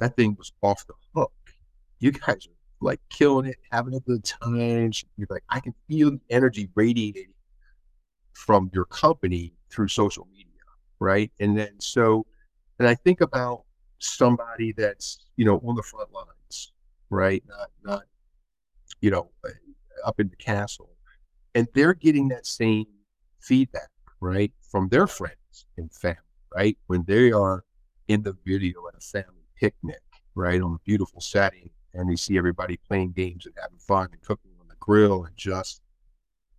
That 0.00 0.16
thing 0.16 0.36
was 0.38 0.52
off 0.60 0.86
the 0.86 0.92
hook. 1.16 1.32
You 1.98 2.12
guys 2.12 2.46
are 2.46 2.54
like 2.80 3.00
killing 3.08 3.46
it, 3.46 3.56
having 3.72 3.94
a 3.94 4.00
good 4.00 4.22
time. 4.22 4.92
You're 5.16 5.26
like, 5.30 5.44
I 5.48 5.60
can 5.60 5.74
feel 5.88 6.10
the 6.10 6.20
energy 6.28 6.68
radiating 6.74 7.32
from 8.34 8.70
your 8.74 8.84
company 8.84 9.54
through 9.70 9.88
social 9.88 10.28
media, 10.30 10.44
right? 11.00 11.32
And 11.40 11.58
then 11.58 11.80
so, 11.80 12.26
and 12.78 12.86
I 12.86 12.94
think 12.94 13.22
about 13.22 13.64
somebody 13.98 14.72
that's 14.72 15.24
you 15.36 15.46
know 15.46 15.60
on 15.66 15.74
the 15.74 15.82
front 15.82 16.12
lines, 16.12 16.72
right? 17.08 17.42
Not 17.48 17.70
not 17.82 18.02
you 19.00 19.10
know 19.10 19.30
up 20.04 20.20
in 20.20 20.28
the 20.28 20.36
castle, 20.36 20.90
and 21.54 21.66
they're 21.74 21.94
getting 21.94 22.28
that 22.28 22.46
same 22.46 22.86
feedback, 23.40 23.90
right, 24.20 24.52
from 24.60 24.88
their 24.88 25.06
friends 25.06 25.66
and 25.76 25.92
family, 25.92 26.18
right, 26.54 26.78
when 26.86 27.04
they 27.06 27.32
are 27.32 27.64
in 28.08 28.22
the 28.22 28.36
video 28.44 28.86
at 28.88 28.94
a 28.96 29.00
family 29.00 29.46
picnic, 29.56 30.00
right, 30.34 30.60
on 30.60 30.74
a 30.74 30.78
beautiful 30.84 31.20
setting, 31.20 31.70
and 31.94 32.10
they 32.10 32.16
see 32.16 32.38
everybody 32.38 32.76
playing 32.76 33.12
games 33.12 33.46
and 33.46 33.54
having 33.60 33.78
fun 33.78 34.08
and 34.12 34.22
cooking 34.22 34.52
on 34.60 34.68
the 34.68 34.76
grill 34.80 35.24
and 35.24 35.36
just 35.36 35.80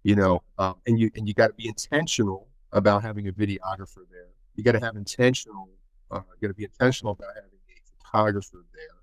you 0.03 0.15
know 0.15 0.41
um, 0.57 0.75
and 0.87 0.99
you 0.99 1.09
and 1.15 1.27
you 1.27 1.33
got 1.33 1.47
to 1.47 1.53
be 1.53 1.67
intentional 1.67 2.47
about 2.71 3.01
having 3.01 3.27
a 3.27 3.31
videographer 3.31 4.03
there. 4.11 4.29
You 4.55 4.63
got 4.63 4.73
to 4.73 4.79
have 4.79 4.95
intentional 4.95 5.69
uh, 6.11 6.21
got 6.41 6.47
to 6.47 6.53
be 6.53 6.63
intentional 6.63 7.13
about 7.13 7.29
having 7.35 7.59
a 7.69 8.03
photographer 8.03 8.65
there 8.73 8.97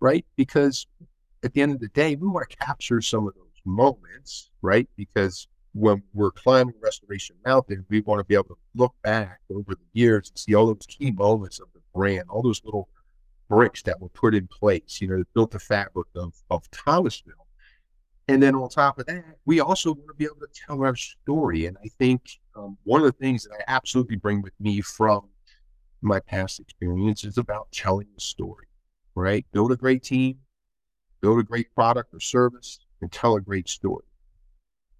right 0.00 0.24
because 0.36 0.86
at 1.42 1.52
the 1.52 1.62
end 1.62 1.72
of 1.72 1.80
the 1.80 1.88
day 1.88 2.14
we 2.16 2.28
want 2.28 2.48
to 2.48 2.56
capture 2.56 3.00
some 3.00 3.26
of 3.26 3.34
those 3.34 3.44
moments 3.64 4.50
right 4.62 4.88
because 4.96 5.48
when 5.74 6.02
we're 6.12 6.30
climbing 6.30 6.74
restoration 6.80 7.36
mountain 7.44 7.84
we 7.88 8.00
want 8.02 8.18
to 8.18 8.24
be 8.24 8.34
able 8.34 8.44
to 8.44 8.58
look 8.74 8.94
back 9.02 9.40
over 9.50 9.74
the 9.74 9.86
years 9.92 10.28
and 10.28 10.38
see 10.38 10.54
all 10.54 10.66
those 10.66 10.86
key 10.86 11.10
moments 11.10 11.60
of 11.60 11.66
the 11.74 11.80
brand 11.94 12.24
all 12.28 12.42
those 12.42 12.62
little 12.64 12.88
bricks 13.48 13.82
that 13.82 14.00
were 14.00 14.08
put 14.10 14.34
in 14.34 14.46
place 14.48 14.98
you 15.00 15.08
know 15.08 15.18
that 15.18 15.34
built 15.34 15.50
the 15.50 15.58
fabric 15.58 16.06
of, 16.16 16.34
of 16.50 16.68
thomasville 16.70 17.46
and 18.28 18.42
then 18.42 18.54
on 18.54 18.68
top 18.68 18.98
of 18.98 19.06
that, 19.06 19.24
we 19.44 19.60
also 19.60 19.92
want 19.92 20.08
to 20.08 20.14
be 20.14 20.24
able 20.24 20.36
to 20.36 20.48
tell 20.66 20.82
our 20.82 20.94
story. 20.94 21.66
And 21.66 21.76
I 21.84 21.88
think 21.98 22.22
um, 22.54 22.78
one 22.84 23.00
of 23.00 23.06
the 23.06 23.12
things 23.12 23.44
that 23.44 23.54
I 23.54 23.64
absolutely 23.66 24.16
bring 24.16 24.42
with 24.42 24.52
me 24.60 24.80
from 24.80 25.28
my 26.02 26.20
past 26.20 26.60
experience 26.60 27.24
is 27.24 27.36
about 27.36 27.70
telling 27.72 28.06
the 28.14 28.20
story, 28.20 28.66
right? 29.14 29.44
Build 29.52 29.72
a 29.72 29.76
great 29.76 30.02
team, 30.02 30.38
build 31.22 31.38
a 31.38 31.42
great 31.42 31.74
product 31.74 32.12
or 32.12 32.20
service, 32.20 32.78
and 33.00 33.10
tell 33.10 33.36
a 33.36 33.40
great 33.40 33.68
story. 33.68 34.04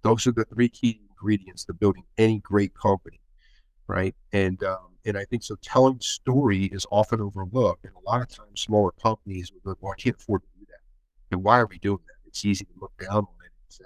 Those 0.03 0.27
are 0.27 0.33
the 0.33 0.45
three 0.45 0.69
key 0.69 1.01
ingredients 1.11 1.65
to 1.67 1.75
building 1.75 2.05
any 2.17 2.39
great 2.39 2.73
company, 2.75 3.21
right? 3.87 4.15
And 4.33 4.63
um, 4.65 4.97
and 5.05 5.19
I 5.19 5.25
think 5.25 5.43
so. 5.43 5.57
Telling 5.63 6.01
story 6.01 6.65
is 6.67 6.87
often 6.91 7.21
overlooked, 7.21 7.85
and 7.85 7.93
a 7.95 8.11
lot 8.11 8.23
of 8.23 8.29
times 8.29 8.61
smaller 8.61 8.93
companies 8.93 9.53
will 9.53 9.75
go, 9.75 9.79
"Well, 9.81 9.93
I 9.93 10.01
can't 10.01 10.17
afford 10.17 10.43
to 10.43 10.49
do 10.59 10.67
that." 10.69 11.35
And 11.35 11.45
why 11.45 11.59
are 11.59 11.67
we 11.67 11.79
doing 11.79 11.99
that? 12.07 12.13
it's 12.33 12.47
easy 12.47 12.65
to 12.65 12.73
look 12.81 12.93
down 12.99 13.19
on 13.19 13.45
it 13.45 13.53
and 13.53 13.69
say 13.69 13.85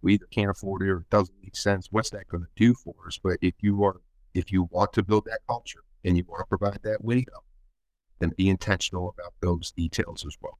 we 0.00 0.14
either 0.14 0.26
can't 0.30 0.50
afford 0.50 0.80
it 0.82 0.88
or 0.88 1.00
it 1.00 1.10
doesn't 1.10 1.36
make 1.42 1.54
sense. 1.54 1.88
What's 1.90 2.10
that 2.10 2.26
going 2.28 2.42
to 2.42 2.48
do 2.56 2.72
for 2.72 2.94
us? 3.06 3.18
But 3.22 3.38
if 3.42 3.54
you 3.60 3.84
are 3.84 4.00
if 4.32 4.50
you 4.50 4.64
want 4.70 4.94
to 4.94 5.02
build 5.02 5.26
that 5.26 5.40
culture 5.46 5.84
and 6.04 6.16
you 6.16 6.24
want 6.26 6.40
to 6.40 6.46
provide 6.46 6.80
that 6.84 7.04
window, 7.04 7.44
then 8.18 8.32
be 8.36 8.48
intentional 8.48 9.10
about 9.10 9.34
those 9.42 9.72
details 9.72 10.24
as 10.26 10.36
well. 10.40 10.58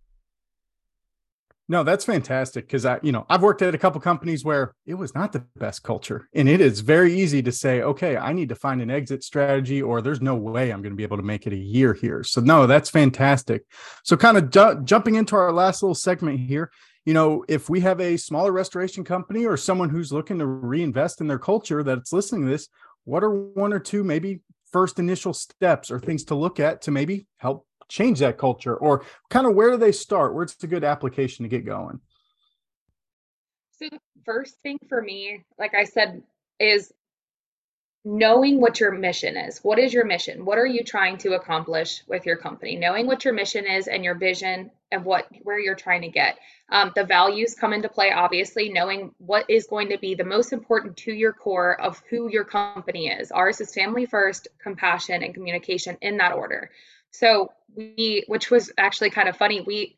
No, 1.69 1.83
that's 1.83 2.05
fantastic 2.05 2.67
because 2.67 2.87
I, 2.87 3.01
you 3.03 3.11
know, 3.11 3.27
I've 3.29 3.43
worked 3.43 3.61
at 3.61 3.75
a 3.75 3.79
couple 3.79 4.01
companies 4.01 4.45
where 4.45 4.73
it 4.87 4.95
was 4.95 5.17
not 5.17 5.33
the 5.33 5.45
best 5.57 5.83
culture, 5.83 6.29
and 6.33 6.49
it 6.49 6.61
is 6.61 6.79
very 6.81 7.19
easy 7.19 7.43
to 7.43 7.51
say, 7.51 7.83
okay, 7.83 8.17
I 8.17 8.33
need 8.33 8.51
to 8.51 8.55
find 8.55 8.81
an 8.81 8.91
exit 8.91 9.25
strategy, 9.25 9.83
or 9.83 10.01
there's 10.01 10.21
no 10.21 10.37
way 10.37 10.71
I'm 10.71 10.81
going 10.81 10.93
to 10.93 10.97
be 10.97 11.03
able 11.03 11.17
to 11.17 11.25
make 11.25 11.47
it 11.47 11.53
a 11.53 11.57
year 11.57 11.93
here. 11.93 12.23
So, 12.23 12.41
no, 12.41 12.69
that's 12.69 12.89
fantastic. 12.89 13.65
So, 14.05 14.17
kind 14.17 14.37
of 14.37 14.51
ju- 14.51 14.81
jumping 14.85 15.17
into 15.17 15.35
our 15.35 15.53
last 15.53 15.83
little 15.83 15.97
segment 15.97 16.39
here, 16.39 16.71
you 17.05 17.15
know, 17.15 17.45
if 17.49 17.69
we 17.69 17.81
have 17.81 18.01
a 18.01 18.17
smaller 18.17 18.53
restoration 18.53 19.03
company 19.03 19.45
or 19.45 19.57
someone 19.57 19.91
who's 19.91 20.13
looking 20.13 20.39
to 20.39 20.47
reinvest 20.47 21.21
in 21.21 21.27
their 21.27 21.39
culture 21.39 21.83
that's 21.83 22.13
listening 22.13 22.45
to 22.45 22.51
this, 22.51 22.69
what 23.05 23.25
are 23.25 23.31
one 23.31 23.73
or 23.73 23.81
two 23.81 24.05
maybe 24.05 24.41
first 24.73 24.99
initial 24.99 25.33
steps 25.33 25.91
or 25.91 25.99
things 25.99 26.25
to 26.25 26.35
look 26.35 26.61
at 26.61 26.83
to 26.83 26.91
maybe 26.91 27.27
help 27.39 27.67
change 27.89 28.19
that 28.21 28.39
culture 28.39 28.77
or 28.77 29.05
kind 29.31 29.47
of 29.47 29.55
where 29.55 29.71
do 29.71 29.77
they 29.77 29.93
start? 29.93 30.35
Where's 30.35 30.57
a 30.63 30.67
good 30.67 30.85
application 30.85 31.45
to 31.45 31.49
get 31.49 31.65
going? 31.65 32.01
So 33.79 33.89
first 34.25 34.57
thing 34.63 34.79
for 34.89 35.01
me, 35.01 35.45
like 35.59 35.75
I 35.75 35.85
said, 35.85 36.23
is 36.59 36.93
knowing 38.07 38.61
what 38.61 38.79
your 38.79 38.93
mission 38.93 39.37
is. 39.37 39.59
What 39.65 39.81
is 39.81 39.93
your 39.93 40.05
mission? 40.05 40.45
What 40.45 40.59
are 40.59 40.67
you 40.67 40.85
trying 40.85 41.19
to 41.19 41.35
accomplish 41.35 42.05
with 42.07 42.25
your 42.25 42.37
company? 42.37 42.77
Knowing 42.77 43.09
what 43.09 43.25
your 43.25 43.35
mission 43.35 43.67
is 43.67 43.89
and 43.89 44.05
your 44.05 44.15
vision 44.15 44.71
and 44.93 45.05
what 45.05 45.27
where 45.43 45.59
you're 45.59 45.75
trying 45.75 46.03
to 46.03 46.09
get. 46.09 46.39
Um, 46.71 46.93
the 46.95 47.03
values 47.03 47.57
come 47.57 47.73
into 47.73 47.89
play, 47.89 48.13
obviously, 48.13 48.69
knowing 48.69 49.13
what 49.19 49.51
is 49.51 49.67
going 49.67 49.89
to 49.89 49.99
be 49.99 50.15
the 50.15 50.25
most 50.25 50.53
important 50.53 50.97
to 50.99 51.13
your 51.13 51.33
core 51.33 51.81
of 51.81 52.01
who 52.09 52.31
your 52.31 52.45
company 52.45 53.09
is. 53.09 53.33
Ours 53.33 53.61
is 53.61 53.75
family 53.75 54.07
first, 54.07 54.47
compassion, 54.63 55.25
and 55.25 55.35
communication 55.35 55.99
in 56.01 56.17
that 56.19 56.33
order. 56.33 56.71
So 57.13 57.53
we, 57.75 58.25
which 58.27 58.51
was 58.51 58.73
actually 58.79 59.11
kind 59.11 59.29
of 59.29 59.37
funny, 59.37 59.61
we 59.61 59.97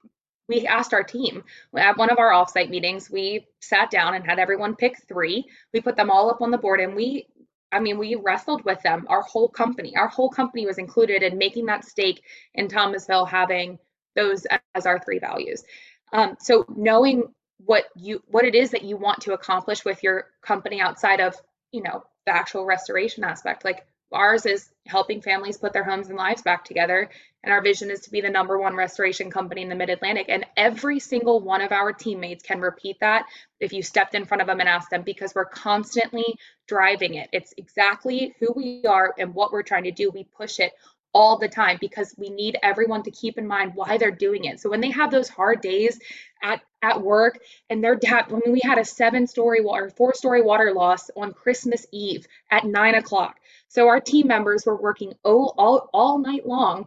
we 0.48 0.66
asked 0.66 0.94
our 0.94 1.04
team 1.04 1.44
at 1.76 1.98
one 1.98 2.08
of 2.08 2.18
our 2.18 2.30
offsite 2.30 2.70
meetings. 2.70 3.10
We 3.10 3.46
sat 3.60 3.90
down 3.90 4.14
and 4.14 4.24
had 4.24 4.38
everyone 4.38 4.76
pick 4.76 4.96
three. 5.06 5.44
We 5.74 5.82
put 5.82 5.94
them 5.94 6.10
all 6.10 6.30
up 6.30 6.40
on 6.40 6.50
the 6.50 6.56
board, 6.56 6.80
and 6.80 6.94
we 6.94 7.26
I 7.70 7.80
mean, 7.80 7.98
we 7.98 8.14
wrestled 8.14 8.64
with 8.64 8.80
them, 8.82 9.06
our 9.08 9.22
whole 9.22 9.48
company. 9.48 9.96
Our 9.96 10.08
whole 10.08 10.30
company 10.30 10.66
was 10.66 10.78
included 10.78 11.22
in 11.22 11.36
making 11.36 11.66
that 11.66 11.84
stake 11.84 12.22
in 12.54 12.68
Thomasville 12.68 13.26
having 13.26 13.78
those 14.16 14.46
as 14.74 14.86
our 14.86 14.98
three 14.98 15.18
values. 15.18 15.64
Um, 16.12 16.36
so 16.40 16.64
knowing 16.74 17.24
what 17.58 17.84
you 17.96 18.22
what 18.26 18.44
it 18.44 18.54
is 18.54 18.70
that 18.70 18.84
you 18.84 18.96
want 18.96 19.20
to 19.22 19.34
accomplish 19.34 19.84
with 19.84 20.02
your 20.02 20.28
company 20.42 20.80
outside 20.80 21.20
of, 21.20 21.34
you 21.72 21.82
know, 21.82 22.04
the 22.24 22.34
actual 22.34 22.64
restoration 22.64 23.24
aspect. 23.24 23.64
Like 23.64 23.86
ours 24.12 24.46
is 24.46 24.68
helping 24.86 25.20
families 25.20 25.58
put 25.58 25.72
their 25.72 25.84
homes 25.84 26.08
and 26.08 26.16
lives 26.16 26.42
back 26.42 26.64
together 26.64 27.10
and 27.44 27.52
our 27.52 27.62
vision 27.62 27.90
is 27.90 28.00
to 28.00 28.10
be 28.10 28.20
the 28.20 28.28
number 28.28 28.58
one 28.58 28.74
restoration 28.74 29.30
company 29.30 29.62
in 29.62 29.68
the 29.68 29.74
mid 29.74 29.90
Atlantic. 29.90 30.26
And 30.28 30.44
every 30.56 30.98
single 30.98 31.40
one 31.40 31.60
of 31.60 31.70
our 31.70 31.92
teammates 31.92 32.42
can 32.42 32.60
repeat 32.60 32.98
that 33.00 33.26
if 33.60 33.72
you 33.72 33.82
stepped 33.82 34.14
in 34.14 34.24
front 34.24 34.40
of 34.40 34.48
them 34.48 34.60
and 34.60 34.68
asked 34.68 34.90
them, 34.90 35.02
because 35.02 35.34
we're 35.34 35.44
constantly 35.44 36.36
driving 36.66 37.14
it. 37.14 37.28
It's 37.32 37.54
exactly 37.56 38.34
who 38.40 38.52
we 38.54 38.84
are 38.86 39.14
and 39.18 39.34
what 39.34 39.52
we're 39.52 39.62
trying 39.62 39.84
to 39.84 39.92
do. 39.92 40.10
We 40.10 40.24
push 40.24 40.58
it 40.58 40.72
all 41.14 41.38
the 41.38 41.48
time 41.48 41.78
because 41.80 42.14
we 42.18 42.30
need 42.30 42.58
everyone 42.62 43.02
to 43.02 43.10
keep 43.10 43.38
in 43.38 43.46
mind 43.46 43.72
why 43.74 43.98
they're 43.98 44.10
doing 44.10 44.44
it. 44.44 44.60
So 44.60 44.70
when 44.70 44.80
they 44.80 44.90
have 44.90 45.10
those 45.10 45.28
hard 45.28 45.60
days 45.60 45.98
at 46.42 46.60
at 46.82 47.02
work 47.02 47.38
and 47.68 47.82
their 47.82 47.96
dad, 47.96 48.26
I 48.28 48.32
mean, 48.34 48.52
we 48.52 48.60
had 48.62 48.78
a 48.78 48.84
seven 48.84 49.26
story 49.26 49.60
or 49.60 49.90
four 49.90 50.14
story 50.14 50.42
water 50.42 50.72
loss 50.72 51.10
on 51.16 51.32
Christmas 51.32 51.86
Eve 51.92 52.26
at 52.50 52.64
nine 52.64 52.94
o'clock. 52.94 53.36
So 53.68 53.88
our 53.88 54.00
team 54.00 54.28
members 54.28 54.64
were 54.64 54.80
working 54.80 55.14
all, 55.24 55.54
all, 55.58 55.90
all 55.92 56.18
night 56.18 56.46
long 56.46 56.86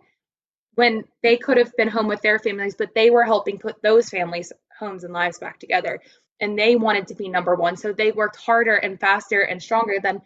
when 0.75 1.03
they 1.21 1.37
could 1.37 1.57
have 1.57 1.75
been 1.75 1.89
home 1.89 2.07
with 2.07 2.21
their 2.21 2.39
families, 2.39 2.75
but 2.75 2.95
they 2.95 3.09
were 3.09 3.23
helping 3.23 3.59
put 3.59 3.81
those 3.81 4.09
families' 4.09 4.53
homes 4.79 5.03
and 5.03 5.13
lives 5.13 5.39
back 5.39 5.59
together. 5.59 5.99
And 6.39 6.57
they 6.57 6.75
wanted 6.75 7.07
to 7.07 7.15
be 7.15 7.29
number 7.29 7.55
one. 7.55 7.75
So 7.75 7.93
they 7.93 8.11
worked 8.11 8.37
harder 8.37 8.75
and 8.75 8.99
faster 8.99 9.41
and 9.41 9.61
stronger 9.61 9.95
than 10.01 10.21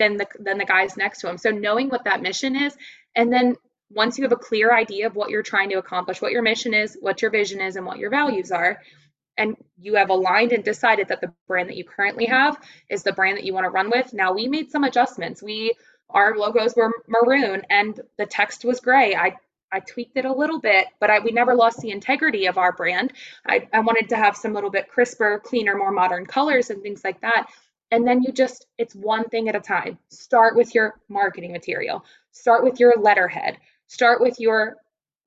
than 0.00 0.16
the 0.16 0.26
than 0.40 0.58
the 0.58 0.64
guys 0.64 0.96
next 0.96 1.20
to 1.20 1.28
them. 1.28 1.38
So 1.38 1.50
knowing 1.50 1.88
what 1.90 2.04
that 2.04 2.22
mission 2.22 2.56
is, 2.56 2.76
and 3.14 3.32
then 3.32 3.54
once 3.90 4.18
you 4.18 4.24
have 4.24 4.32
a 4.32 4.36
clear 4.36 4.74
idea 4.74 5.06
of 5.06 5.14
what 5.14 5.30
you're 5.30 5.42
trying 5.42 5.70
to 5.70 5.78
accomplish, 5.78 6.20
what 6.20 6.32
your 6.32 6.42
mission 6.42 6.74
is, 6.74 6.96
what 7.00 7.22
your 7.22 7.30
vision 7.30 7.60
is, 7.60 7.76
and 7.76 7.86
what 7.86 7.98
your 7.98 8.10
values 8.10 8.50
are, 8.50 8.80
and 9.36 9.56
you 9.78 9.94
have 9.94 10.10
aligned 10.10 10.52
and 10.52 10.64
decided 10.64 11.08
that 11.08 11.20
the 11.20 11.32
brand 11.46 11.68
that 11.68 11.76
you 11.76 11.84
currently 11.84 12.26
have 12.26 12.58
is 12.88 13.02
the 13.02 13.12
brand 13.12 13.36
that 13.36 13.44
you 13.44 13.54
want 13.54 13.64
to 13.64 13.70
run 13.70 13.90
with. 13.90 14.12
Now 14.12 14.32
we 14.32 14.48
made 14.48 14.70
some 14.70 14.84
adjustments. 14.84 15.42
We 15.42 15.74
our 16.08 16.36
logos 16.36 16.74
were 16.74 16.90
maroon 17.06 17.62
and 17.70 18.00
the 18.18 18.26
text 18.26 18.64
was 18.64 18.80
gray. 18.80 19.14
I 19.14 19.36
I 19.72 19.80
tweaked 19.80 20.16
it 20.16 20.24
a 20.24 20.32
little 20.32 20.58
bit, 20.58 20.86
but 20.98 21.10
I, 21.10 21.20
we 21.20 21.30
never 21.30 21.54
lost 21.54 21.78
the 21.78 21.92
integrity 21.92 22.46
of 22.46 22.58
our 22.58 22.72
brand. 22.72 23.12
I, 23.46 23.68
I 23.72 23.80
wanted 23.80 24.08
to 24.08 24.16
have 24.16 24.36
some 24.36 24.52
little 24.52 24.70
bit 24.70 24.88
crisper, 24.88 25.40
cleaner, 25.44 25.76
more 25.76 25.92
modern 25.92 26.26
colors 26.26 26.70
and 26.70 26.82
things 26.82 27.04
like 27.04 27.20
that. 27.20 27.46
And 27.90 28.06
then 28.06 28.22
you 28.22 28.32
just, 28.32 28.66
it's 28.78 28.94
one 28.94 29.24
thing 29.24 29.48
at 29.48 29.56
a 29.56 29.60
time. 29.60 29.98
Start 30.10 30.56
with 30.56 30.74
your 30.74 31.00
marketing 31.08 31.52
material, 31.52 32.04
start 32.30 32.62
with 32.62 32.78
your 32.78 32.94
letterhead, 32.96 33.58
start 33.88 34.20
with 34.20 34.38
your, 34.38 34.76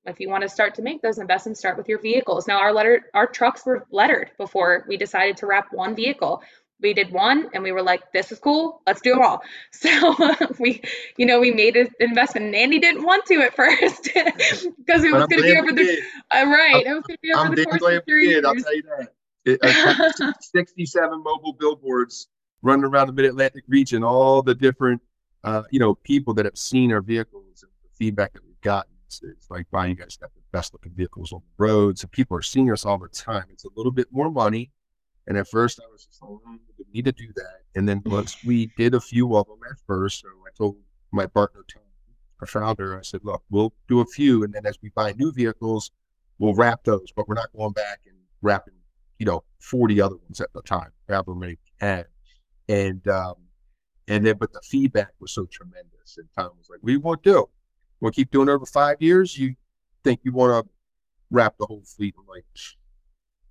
if 0.06 0.20
you 0.20 0.30
want 0.30 0.42
to 0.42 0.48
start 0.48 0.74
to 0.76 0.82
make 0.82 1.02
those 1.02 1.18
investments, 1.18 1.60
start 1.60 1.76
with 1.76 1.88
your 1.88 2.00
vehicles. 2.00 2.46
Now, 2.46 2.58
our 2.58 2.72
letter, 2.72 3.02
our 3.12 3.26
trucks 3.26 3.66
were 3.66 3.86
lettered 3.90 4.30
before 4.38 4.84
we 4.88 4.96
decided 4.96 5.36
to 5.38 5.46
wrap 5.46 5.72
one 5.72 5.94
vehicle. 5.94 6.42
We 6.80 6.92
did 6.92 7.12
one 7.12 7.48
and 7.54 7.62
we 7.62 7.72
were 7.72 7.82
like 7.82 8.12
this 8.12 8.32
is 8.32 8.38
cool. 8.38 8.82
Let's 8.86 9.00
do 9.00 9.14
them 9.14 9.22
all. 9.22 9.42
So 9.72 10.14
we 10.58 10.82
you 11.16 11.24
know 11.24 11.40
we 11.40 11.50
made 11.50 11.76
an 11.76 11.88
investment 12.00 12.46
and 12.46 12.54
andy 12.54 12.78
didn't 12.78 13.04
want 13.04 13.24
to 13.26 13.40
at 13.42 13.54
first 13.56 14.04
because 14.04 15.04
it 15.04 15.12
was 15.12 15.26
going 15.26 15.28
to 15.28 15.42
be 15.42 15.56
over 15.56 15.72
the 15.72 16.02
uh, 16.30 16.44
right 16.46 16.84
it 16.84 16.92
was 16.92 17.04
going 17.04 17.16
to 17.16 17.22
be 17.22 17.32
over 17.32 17.46
I'm 17.46 17.54
the 17.54 17.64
course 17.64 17.82
of 17.82 18.04
three 18.04 18.28
years. 18.28 18.44
i'll 18.44 18.54
tell 18.54 18.74
you 18.74 18.82
that. 18.82 19.08
It, 19.46 19.60
uh, 19.62 20.32
67 20.40 21.22
mobile 21.22 21.52
billboards 21.52 22.28
running 22.64 22.84
around 22.84 23.06
the 23.06 23.12
mid-atlantic 23.12 23.64
region 23.68 24.02
all 24.02 24.42
the 24.42 24.54
different 24.54 25.00
uh, 25.44 25.62
you 25.70 25.78
know 25.78 25.94
people 25.94 26.34
that 26.34 26.44
have 26.44 26.58
seen 26.58 26.92
our 26.92 27.00
vehicles 27.00 27.62
and 27.62 27.70
the 27.82 27.90
feedback 27.96 28.32
that 28.32 28.44
we've 28.44 28.60
gotten 28.62 28.92
it's, 29.06 29.22
it's 29.22 29.50
like 29.50 29.70
buying 29.70 29.90
you 29.90 29.96
guys 29.96 30.16
got 30.16 30.34
the 30.34 30.40
best 30.52 30.72
looking 30.72 30.92
vehicles 30.92 31.32
on 31.32 31.40
the 31.40 31.64
roads 31.64 32.02
and 32.02 32.10
people 32.10 32.36
are 32.36 32.42
seeing 32.42 32.72
us 32.72 32.84
all 32.84 32.98
the 32.98 33.08
time 33.08 33.44
it's 33.50 33.64
a 33.64 33.70
little 33.76 33.92
bit 33.92 34.08
more 34.10 34.30
money 34.30 34.70
and 35.26 35.38
at 35.38 35.48
first, 35.48 35.80
I 35.80 35.90
was 35.90 36.04
just 36.04 36.20
like, 36.20 36.30
oh, 36.30 36.40
we 36.78 36.84
need 36.92 37.04
to 37.06 37.12
do 37.12 37.28
that. 37.36 37.60
And 37.74 37.88
then 37.88 38.02
once 38.04 38.36
we 38.44 38.66
did 38.76 38.94
a 38.94 39.00
few 39.00 39.36
of 39.36 39.46
them 39.46 39.60
at 39.70 39.78
first, 39.86 40.20
so 40.20 40.28
I 40.28 40.50
told 40.56 40.76
my 41.12 41.26
partner 41.26 41.64
Tom, 41.72 41.82
our 42.40 42.46
founder, 42.46 42.98
I 42.98 43.02
said, 43.02 43.20
look, 43.22 43.42
we'll 43.50 43.72
do 43.88 44.00
a 44.00 44.06
few. 44.06 44.44
And 44.44 44.52
then 44.52 44.66
as 44.66 44.78
we 44.82 44.90
buy 44.90 45.12
new 45.12 45.32
vehicles, 45.32 45.90
we'll 46.38 46.54
wrap 46.54 46.84
those, 46.84 47.12
but 47.14 47.28
we're 47.28 47.36
not 47.36 47.52
going 47.56 47.72
back 47.72 48.00
and 48.06 48.16
wrapping, 48.42 48.74
you 49.18 49.26
know, 49.26 49.44
40 49.60 50.00
other 50.00 50.16
ones 50.16 50.40
at 50.40 50.52
the 50.52 50.62
time, 50.62 50.90
however 51.08 51.34
many 51.34 51.52
we 51.52 51.86
had. 51.86 52.06
And, 52.68 53.06
um, 53.08 53.34
and 54.08 54.24
then, 54.24 54.36
but 54.38 54.52
the 54.52 54.60
feedback 54.62 55.12
was 55.20 55.32
so 55.32 55.46
tremendous. 55.46 56.18
And 56.18 56.28
Tom 56.36 56.50
was 56.58 56.68
like, 56.70 56.80
we 56.82 56.96
won't 56.96 57.22
do. 57.22 57.48
We'll 58.00 58.12
keep 58.12 58.30
doing 58.30 58.48
it 58.48 58.52
over 58.52 58.66
five 58.66 59.00
years. 59.00 59.38
You 59.38 59.54
think 60.02 60.20
you 60.24 60.32
want 60.32 60.66
to 60.66 60.70
wrap 61.30 61.56
the 61.58 61.66
whole 61.66 61.82
fleet? 61.84 62.14
I'm 62.18 62.26
like, 62.26 62.44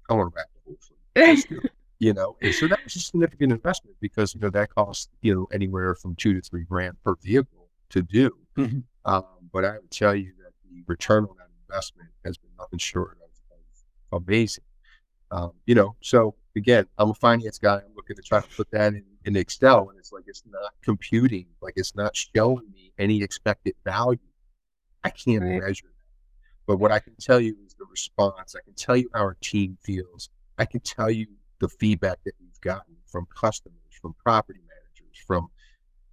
I 0.10 0.14
want 0.14 0.32
to 0.32 0.36
wrap 0.36 0.48
the 0.54 0.62
whole 0.66 1.46
fleet. 1.48 1.72
you 2.00 2.14
know, 2.14 2.36
and 2.42 2.54
so 2.54 2.68
that 2.68 2.84
was 2.84 2.96
a 2.96 3.00
significant 3.00 3.52
investment 3.52 3.96
because, 4.00 4.36
you 4.36 4.42
know, 4.42 4.50
that 4.50 4.74
costs, 4.76 5.10
you 5.22 5.34
know, 5.34 5.48
anywhere 5.54 5.96
from 5.96 6.16
two 6.16 6.34
to 6.34 6.42
three 6.42 6.64
grand 6.64 6.96
per 7.04 7.16
vehicle 7.16 7.70
to 7.90 8.02
do. 8.02 8.32
Mm-hmm. 8.58 8.80
Um, 9.06 9.24
but 9.52 9.66
I 9.66 9.74
would 9.74 9.92
tell 9.92 10.16
you 10.16 10.34
that 10.40 10.52
the 10.64 10.84
return 10.88 11.24
on 11.24 11.36
that 11.38 11.48
investment 11.68 12.10
has 12.26 12.38
been 12.38 12.52
nothing 12.58 12.80
short 12.80 13.18
of, 13.24 14.18
of 14.18 14.28
amazing. 14.28 14.64
Um, 15.32 15.52
you 15.66 15.76
know, 15.76 15.96
so 16.02 16.36
again, 16.56 16.86
I'm 16.98 17.10
a 17.10 17.14
finance 17.14 17.58
guy. 17.58 17.76
I'm 17.76 17.96
looking 17.96 18.16
to 18.16 18.22
try 18.22 18.42
to 18.42 18.48
put 18.56 18.70
that 18.72 18.94
in, 18.94 19.04
in 19.26 19.36
Excel, 19.36 19.90
and 19.90 20.00
it's 20.00 20.12
like 20.12 20.24
it's 20.28 20.44
not 20.50 20.72
computing, 20.84 21.48
like 21.62 21.74
it's 21.78 21.96
not 21.96 22.16
showing 22.16 22.70
me 22.74 22.92
any 22.98 23.22
expected 23.22 23.76
value. 23.84 24.20
I 25.04 25.10
can't 25.10 25.44
right. 25.44 25.62
measure 25.62 25.86
that. 25.86 25.92
But 26.66 26.78
what 26.78 26.92
I 26.92 27.00
can 27.00 27.16
tell 27.20 27.40
you 27.40 27.56
is 27.66 27.74
the 27.74 27.86
response. 27.90 28.56
I 28.56 28.62
can 28.64 28.74
tell 28.76 28.96
you 28.96 29.10
how 29.14 29.22
our 29.22 29.38
team 29.42 29.78
feels. 29.84 30.30
I 30.58 30.66
can 30.66 30.80
tell 30.82 31.12
you 31.12 31.28
the 31.60 31.68
feedback 31.68 32.20
that 32.26 32.34
we've 32.40 32.62
gotten 32.62 32.96
from 33.06 33.28
customers, 33.36 33.78
from 34.02 34.16
property 34.24 34.62
managers, 34.62 35.24
from 35.26 35.48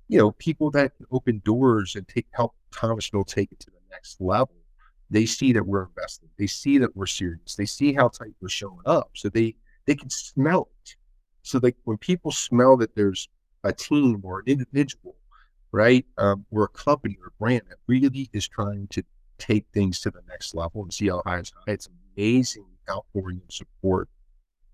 you 0.08 0.18
know 0.18 0.32
people 0.32 0.70
that 0.72 0.92
open 1.10 1.40
doors 1.44 1.94
and 1.94 2.06
take 2.08 2.26
help 2.32 2.54
Thomasville 2.72 3.24
take 3.24 3.52
it 3.52 3.60
to 3.60 3.70
the 3.70 3.80
next 3.90 4.20
level 4.20 4.54
they 5.10 5.26
see 5.26 5.52
that 5.52 5.66
we're 5.66 5.86
investing. 5.86 6.28
They 6.38 6.46
see 6.46 6.78
that 6.78 6.96
we're 6.96 7.06
serious. 7.06 7.56
They 7.56 7.66
see 7.66 7.92
how 7.92 8.08
tight 8.08 8.32
we're 8.40 8.48
showing 8.48 8.78
up. 8.86 9.10
So 9.14 9.28
they 9.28 9.56
they 9.86 9.94
can 9.94 10.10
smell 10.10 10.68
it. 10.84 10.96
So 11.42 11.60
like 11.62 11.76
when 11.84 11.98
people 11.98 12.32
smell 12.32 12.76
that 12.78 12.94
there's 12.94 13.28
a 13.64 13.72
team 13.72 14.20
or 14.22 14.40
an 14.40 14.44
individual, 14.46 15.16
right, 15.72 16.04
um, 16.18 16.44
or 16.50 16.64
a 16.64 16.68
company 16.68 17.16
or 17.20 17.28
a 17.28 17.38
brand 17.38 17.62
that 17.68 17.78
really 17.86 18.28
is 18.32 18.48
trying 18.48 18.88
to 18.88 19.02
take 19.38 19.66
things 19.72 20.00
to 20.00 20.10
the 20.10 20.22
next 20.28 20.54
level 20.54 20.82
and 20.82 20.92
see 20.92 21.08
how 21.08 21.22
high 21.24 21.38
is 21.38 21.52
high, 21.66 21.72
it's 21.72 21.88
amazing 22.16 22.66
outpouring 22.90 23.40
of 23.46 23.54
support 23.54 24.08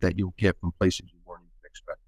that 0.00 0.18
you'll 0.18 0.34
get 0.36 0.58
from 0.60 0.72
places 0.72 1.06
you 1.12 1.20
weren't 1.24 1.42
even 1.42 1.64
expecting. 1.64 2.02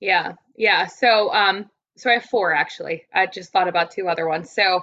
Yeah, 0.00 0.32
yeah. 0.56 0.86
So 0.86 1.32
um, 1.32 1.70
so 1.96 2.10
I 2.10 2.14
have 2.14 2.24
four 2.24 2.52
actually. 2.52 3.04
I 3.14 3.26
just 3.26 3.52
thought 3.52 3.68
about 3.68 3.90
two 3.90 4.08
other 4.08 4.28
ones. 4.28 4.50
So 4.50 4.80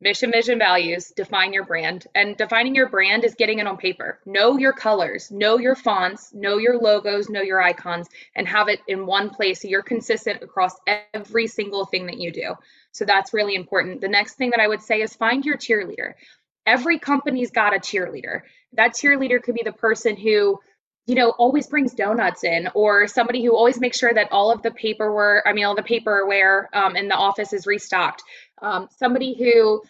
mission, 0.00 0.30
vision, 0.30 0.58
values, 0.58 1.12
define 1.16 1.52
your 1.52 1.64
brand. 1.64 2.06
And 2.14 2.36
defining 2.36 2.74
your 2.74 2.88
brand 2.88 3.24
is 3.24 3.34
getting 3.34 3.58
it 3.58 3.66
on 3.66 3.76
paper. 3.76 4.20
Know 4.24 4.58
your 4.58 4.72
colors, 4.72 5.30
know 5.30 5.58
your 5.58 5.74
fonts, 5.74 6.32
know 6.32 6.58
your 6.58 6.78
logos, 6.78 7.28
know 7.28 7.42
your 7.42 7.60
icons, 7.60 8.08
and 8.36 8.46
have 8.46 8.68
it 8.68 8.80
in 8.86 9.06
one 9.06 9.30
place 9.30 9.62
so 9.62 9.68
you're 9.68 9.82
consistent 9.82 10.42
across 10.42 10.72
every 11.14 11.46
single 11.46 11.84
thing 11.84 12.06
that 12.06 12.18
you 12.18 12.30
do. 12.30 12.54
So 12.92 13.04
that's 13.04 13.34
really 13.34 13.54
important. 13.54 14.00
The 14.00 14.08
next 14.08 14.34
thing 14.34 14.50
that 14.50 14.60
I 14.60 14.68
would 14.68 14.82
say 14.82 15.02
is 15.02 15.14
find 15.14 15.44
your 15.44 15.56
cheerleader. 15.56 16.14
Every 16.66 16.98
company's 16.98 17.50
got 17.50 17.74
a 17.74 17.78
cheerleader. 17.78 18.42
That 18.74 18.92
cheerleader 18.92 19.42
could 19.42 19.54
be 19.54 19.62
the 19.64 19.72
person 19.72 20.16
who 20.16 20.60
you 21.08 21.14
know, 21.14 21.30
always 21.30 21.66
brings 21.66 21.94
donuts 21.94 22.44
in, 22.44 22.68
or 22.74 23.08
somebody 23.08 23.42
who 23.42 23.56
always 23.56 23.80
makes 23.80 23.98
sure 23.98 24.12
that 24.12 24.30
all 24.30 24.52
of 24.52 24.60
the 24.60 24.70
paperwork, 24.70 25.42
I 25.46 25.54
mean, 25.54 25.64
all 25.64 25.74
the 25.74 25.82
paperware 25.82 26.66
um, 26.74 26.96
in 26.96 27.08
the 27.08 27.14
office 27.14 27.54
is 27.54 27.66
restocked. 27.66 28.22
Um, 28.60 28.88
somebody 28.98 29.34
who 29.34 29.82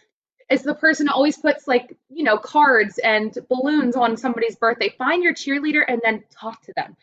is 0.49 0.63
the 0.63 0.77
person 0.77 1.09
who 1.09 1.13
always 1.13 1.37
puts 1.37 1.67
like, 1.67 1.97
you 2.09 2.23
know, 2.23 2.39
cards 2.39 2.99
and 2.99 3.37
balloons 3.49 3.97
on 3.97 4.17
somebody's 4.17 4.55
birthday. 4.55 4.95
Find 4.97 5.25
your 5.25 5.35
cheerleader 5.35 5.83
and 5.87 6.01
then 6.05 6.23
talk 6.31 6.63
to 6.63 6.73
them. 6.77 6.97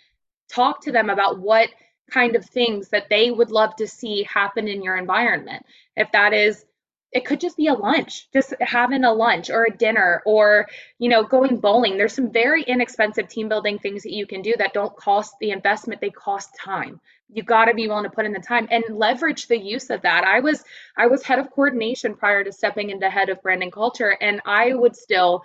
Talk 0.49 0.83
to 0.83 0.93
them 0.93 1.09
about 1.09 1.39
what 1.39 1.67
kind 2.09 2.37
of 2.37 2.45
things 2.45 2.89
that 2.89 3.09
they 3.09 3.31
would 3.31 3.51
love 3.51 3.75
to 3.75 3.87
see 3.87 4.23
happen 4.23 4.69
in 4.69 4.81
your 4.81 4.95
environment. 4.95 5.65
If 5.97 6.09
that 6.13 6.33
is 6.33 6.63
it 7.11 7.25
could 7.25 7.39
just 7.39 7.57
be 7.57 7.67
a 7.67 7.73
lunch 7.73 8.27
just 8.33 8.53
having 8.59 9.03
a 9.03 9.13
lunch 9.13 9.49
or 9.49 9.65
a 9.65 9.77
dinner 9.77 10.21
or 10.25 10.67
you 10.99 11.09
know 11.09 11.23
going 11.23 11.57
bowling. 11.57 11.97
There's 11.97 12.13
some 12.13 12.31
very 12.31 12.63
inexpensive 12.63 13.27
team 13.29 13.49
building 13.49 13.79
things 13.79 14.03
that 14.03 14.13
you 14.13 14.27
can 14.27 14.41
do 14.41 14.53
that 14.57 14.73
don't 14.73 14.95
cost 14.95 15.35
the 15.39 15.51
investment 15.51 16.01
they 16.01 16.09
cost 16.09 16.49
time. 16.63 16.99
You 17.29 17.41
got 17.43 17.65
to 17.65 17.73
be 17.73 17.87
willing 17.87 18.03
to 18.03 18.09
put 18.09 18.25
in 18.25 18.33
the 18.33 18.39
time 18.39 18.67
and 18.69 18.83
leverage 18.89 19.47
the 19.47 19.57
use 19.57 19.89
of 19.89 20.01
that. 20.01 20.25
I 20.25 20.41
was 20.41 20.63
i 20.97 21.07
was 21.07 21.23
head 21.23 21.39
of 21.39 21.51
coordination 21.51 22.15
prior 22.15 22.43
to 22.43 22.51
stepping 22.51 22.89
into 22.89 23.09
head 23.09 23.29
of 23.29 23.41
brand 23.41 23.63
and 23.63 23.71
culture 23.71 24.15
and 24.21 24.41
i 24.45 24.73
would 24.73 24.95
still 24.95 25.43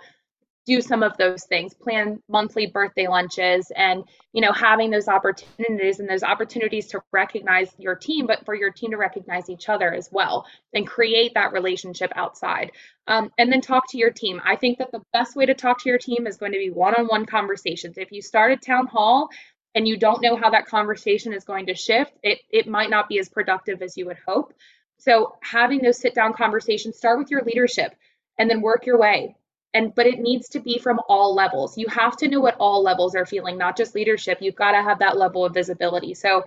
do 0.65 0.81
some 0.81 1.01
of 1.01 1.17
those 1.17 1.43
things 1.45 1.73
plan 1.73 2.21
monthly 2.29 2.67
birthday 2.67 3.07
lunches 3.07 3.71
and 3.75 4.03
you 4.31 4.41
know 4.41 4.51
having 4.51 4.91
those 4.91 5.07
opportunities 5.07 5.99
and 5.99 6.07
those 6.07 6.23
opportunities 6.23 6.87
to 6.87 7.01
recognize 7.11 7.69
your 7.77 7.95
team 7.95 8.27
but 8.27 8.45
for 8.45 8.53
your 8.53 8.71
team 8.71 8.91
to 8.91 8.97
recognize 8.97 9.49
each 9.49 9.69
other 9.69 9.91
as 9.91 10.09
well 10.11 10.45
and 10.73 10.87
create 10.87 11.33
that 11.33 11.51
relationship 11.53 12.11
outside. 12.15 12.71
Um, 13.07 13.31
and 13.37 13.51
then 13.51 13.61
talk 13.61 13.89
to 13.89 13.97
your 13.97 14.11
team. 14.11 14.41
I 14.45 14.55
think 14.55 14.77
that 14.77 14.91
the 14.91 15.01
best 15.11 15.35
way 15.35 15.45
to 15.45 15.53
talk 15.53 15.81
to 15.83 15.89
your 15.89 15.97
team 15.97 16.27
is 16.27 16.37
going 16.37 16.51
to 16.53 16.59
be 16.59 16.69
one-on-one 16.69 17.25
conversations. 17.25 17.97
If 17.97 18.11
you 18.11 18.21
start 18.21 18.51
a 18.51 18.57
town 18.57 18.87
hall 18.87 19.29
and 19.73 19.87
you 19.87 19.97
don't 19.97 20.21
know 20.21 20.35
how 20.35 20.51
that 20.51 20.67
conversation 20.67 21.33
is 21.33 21.43
going 21.43 21.65
to 21.67 21.75
shift 21.75 22.13
it, 22.23 22.39
it 22.49 22.67
might 22.67 22.89
not 22.89 23.09
be 23.09 23.19
as 23.19 23.29
productive 23.29 23.81
as 23.81 23.97
you 23.97 24.05
would 24.05 24.17
hope. 24.25 24.53
So 24.99 25.35
having 25.41 25.81
those 25.81 25.97
sit 25.97 26.13
down 26.13 26.33
conversations 26.33 26.97
start 26.97 27.17
with 27.17 27.31
your 27.31 27.43
leadership 27.43 27.95
and 28.37 28.49
then 28.49 28.61
work 28.61 28.85
your 28.85 28.99
way 28.99 29.35
and 29.73 29.93
but 29.95 30.07
it 30.07 30.19
needs 30.19 30.49
to 30.49 30.59
be 30.59 30.77
from 30.77 30.99
all 31.07 31.33
levels. 31.33 31.77
You 31.77 31.87
have 31.87 32.17
to 32.17 32.27
know 32.27 32.39
what 32.39 32.57
all 32.59 32.83
levels 32.83 33.15
are 33.15 33.25
feeling 33.25 33.57
not 33.57 33.77
just 33.77 33.95
leadership. 33.95 34.39
You've 34.41 34.55
got 34.55 34.71
to 34.71 34.81
have 34.81 34.99
that 34.99 35.17
level 35.17 35.45
of 35.45 35.53
visibility. 35.53 36.13
So 36.13 36.43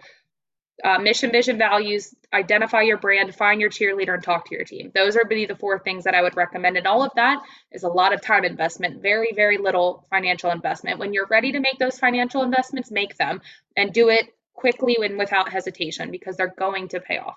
uh, 0.83 0.99
mission 0.99 1.31
vision 1.31 1.57
values 1.57 2.15
identify 2.33 2.83
your 2.83 2.99
brand 2.99 3.33
find 3.35 3.61
your 3.61 3.71
cheerleader 3.71 4.15
and 4.15 4.23
talk 4.23 4.47
to 4.47 4.55
your 4.55 4.65
team. 4.65 4.91
Those 4.95 5.17
are 5.17 5.25
be 5.25 5.47
the 5.47 5.55
four 5.55 5.79
things 5.79 6.05
that 6.05 6.15
i 6.15 6.23
would 6.23 6.37
recommend. 6.37 6.77
And 6.77 6.87
all 6.87 7.05
of 7.05 7.13
that 7.15 7.43
is 7.71 7.85
a 7.85 7.89
lot 7.89 8.13
of 8.13 8.21
time 8.21 8.45
investment 8.45 9.01
very 9.01 9.33
very 9.35 9.59
little 9.59 10.07
financial 10.11 10.51
investment. 10.51 10.99
When 10.99 11.13
you're 11.13 11.29
ready 11.29 11.53
to 11.53 11.61
make 11.61 11.79
those 11.79 11.99
financial 11.99 12.43
investments 12.43 12.91
make 12.91 13.17
them 13.17 13.41
and 13.77 13.93
do 13.93 14.09
it 14.09 14.27
quickly 14.55 14.97
and 15.03 15.19
without 15.19 15.51
hesitation 15.51 16.11
because 16.11 16.37
they're 16.37 16.55
going 16.57 16.89
to 16.89 17.01
pay 17.01 17.19
off 17.19 17.37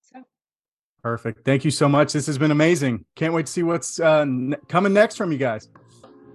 So. 0.00 0.22
Perfect. 1.02 1.44
Thank 1.44 1.64
you 1.64 1.72
so 1.72 1.88
much. 1.88 2.12
This 2.12 2.28
has 2.28 2.38
been 2.38 2.52
amazing. 2.52 3.04
Can't 3.16 3.34
wait 3.34 3.46
to 3.46 3.52
see 3.52 3.64
what's 3.64 3.98
uh, 3.98 4.24
coming 4.68 4.92
next 4.92 5.16
from 5.16 5.32
you 5.32 5.38
guys. 5.38 5.68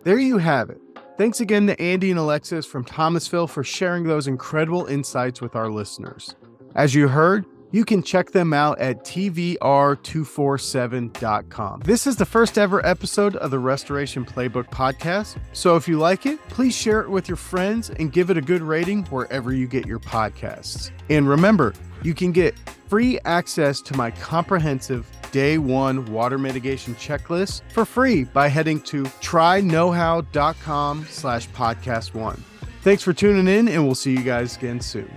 There 0.04 0.20
you 0.20 0.38
have 0.38 0.70
it. 0.70 0.82
Thanks 1.16 1.42
again 1.42 1.68
to 1.68 1.80
Andy 1.80 2.10
and 2.10 2.20
Alexus 2.20 2.66
from 2.66 2.84
Thomasville 2.84 3.46
for 3.46 3.64
sharing 3.64 4.06
those 4.06 4.26
incredible 4.26 4.88
insights 4.88 5.42
with 5.42 5.56
our 5.56 5.70
listeners. 5.70 6.36
As 6.74 6.96
you 6.96 7.08
heard, 7.08 7.46
you 7.72 7.86
can 7.86 8.02
check 8.02 8.32
them 8.32 8.52
out 8.52 8.80
at 8.80 9.06
tvr247.com. 9.06 11.82
This 11.82 12.08
is 12.08 12.16
the 12.16 12.26
first 12.26 12.58
ever 12.58 12.84
episode 12.84 13.36
of 13.36 13.52
the 13.52 13.60
Restoration 13.60 14.26
Playbook 14.26 14.72
podcast. 14.72 15.38
So 15.54 15.76
if 15.76 15.88
you 15.88 16.00
like 16.00 16.26
it, 16.26 16.40
please 16.50 16.76
share 16.76 17.02
it 17.02 17.10
with 17.10 17.28
your 17.28 17.38
friends 17.38 17.92
and 17.92 18.12
give 18.12 18.32
it 18.32 18.38
a 18.38 18.42
good 18.42 18.64
rating 18.64 19.04
wherever 19.06 19.54
you 19.54 19.68
get 19.68 19.86
your 19.86 20.00
podcasts. 20.00 20.90
And 21.12 21.30
remember, 21.30 21.76
you 22.02 22.16
can 22.16 22.32
get 22.32 22.58
free 22.88 23.20
access 23.26 23.82
to 23.82 23.96
my 23.96 24.10
comprehensive 24.10 25.08
day 25.34 25.58
one 25.58 26.06
water 26.06 26.38
mitigation 26.38 26.96
checklist 26.96 27.64
for 27.72 27.84
free 27.84 28.24
by 28.24 28.48
heading 28.48 28.80
to 28.82 29.04
tryknowhow.com 29.04 31.06
slash 31.10 31.50
podcast 31.50 32.14
one. 32.14 32.42
Thanks 32.84 33.04
for 33.04 33.12
tuning 33.12 33.48
in 33.48 33.68
and 33.68 33.86
we'll 33.86 33.96
see 33.96 34.12
you 34.12 34.24
guys 34.24 34.56
again 34.56 34.80
soon. 34.80 35.12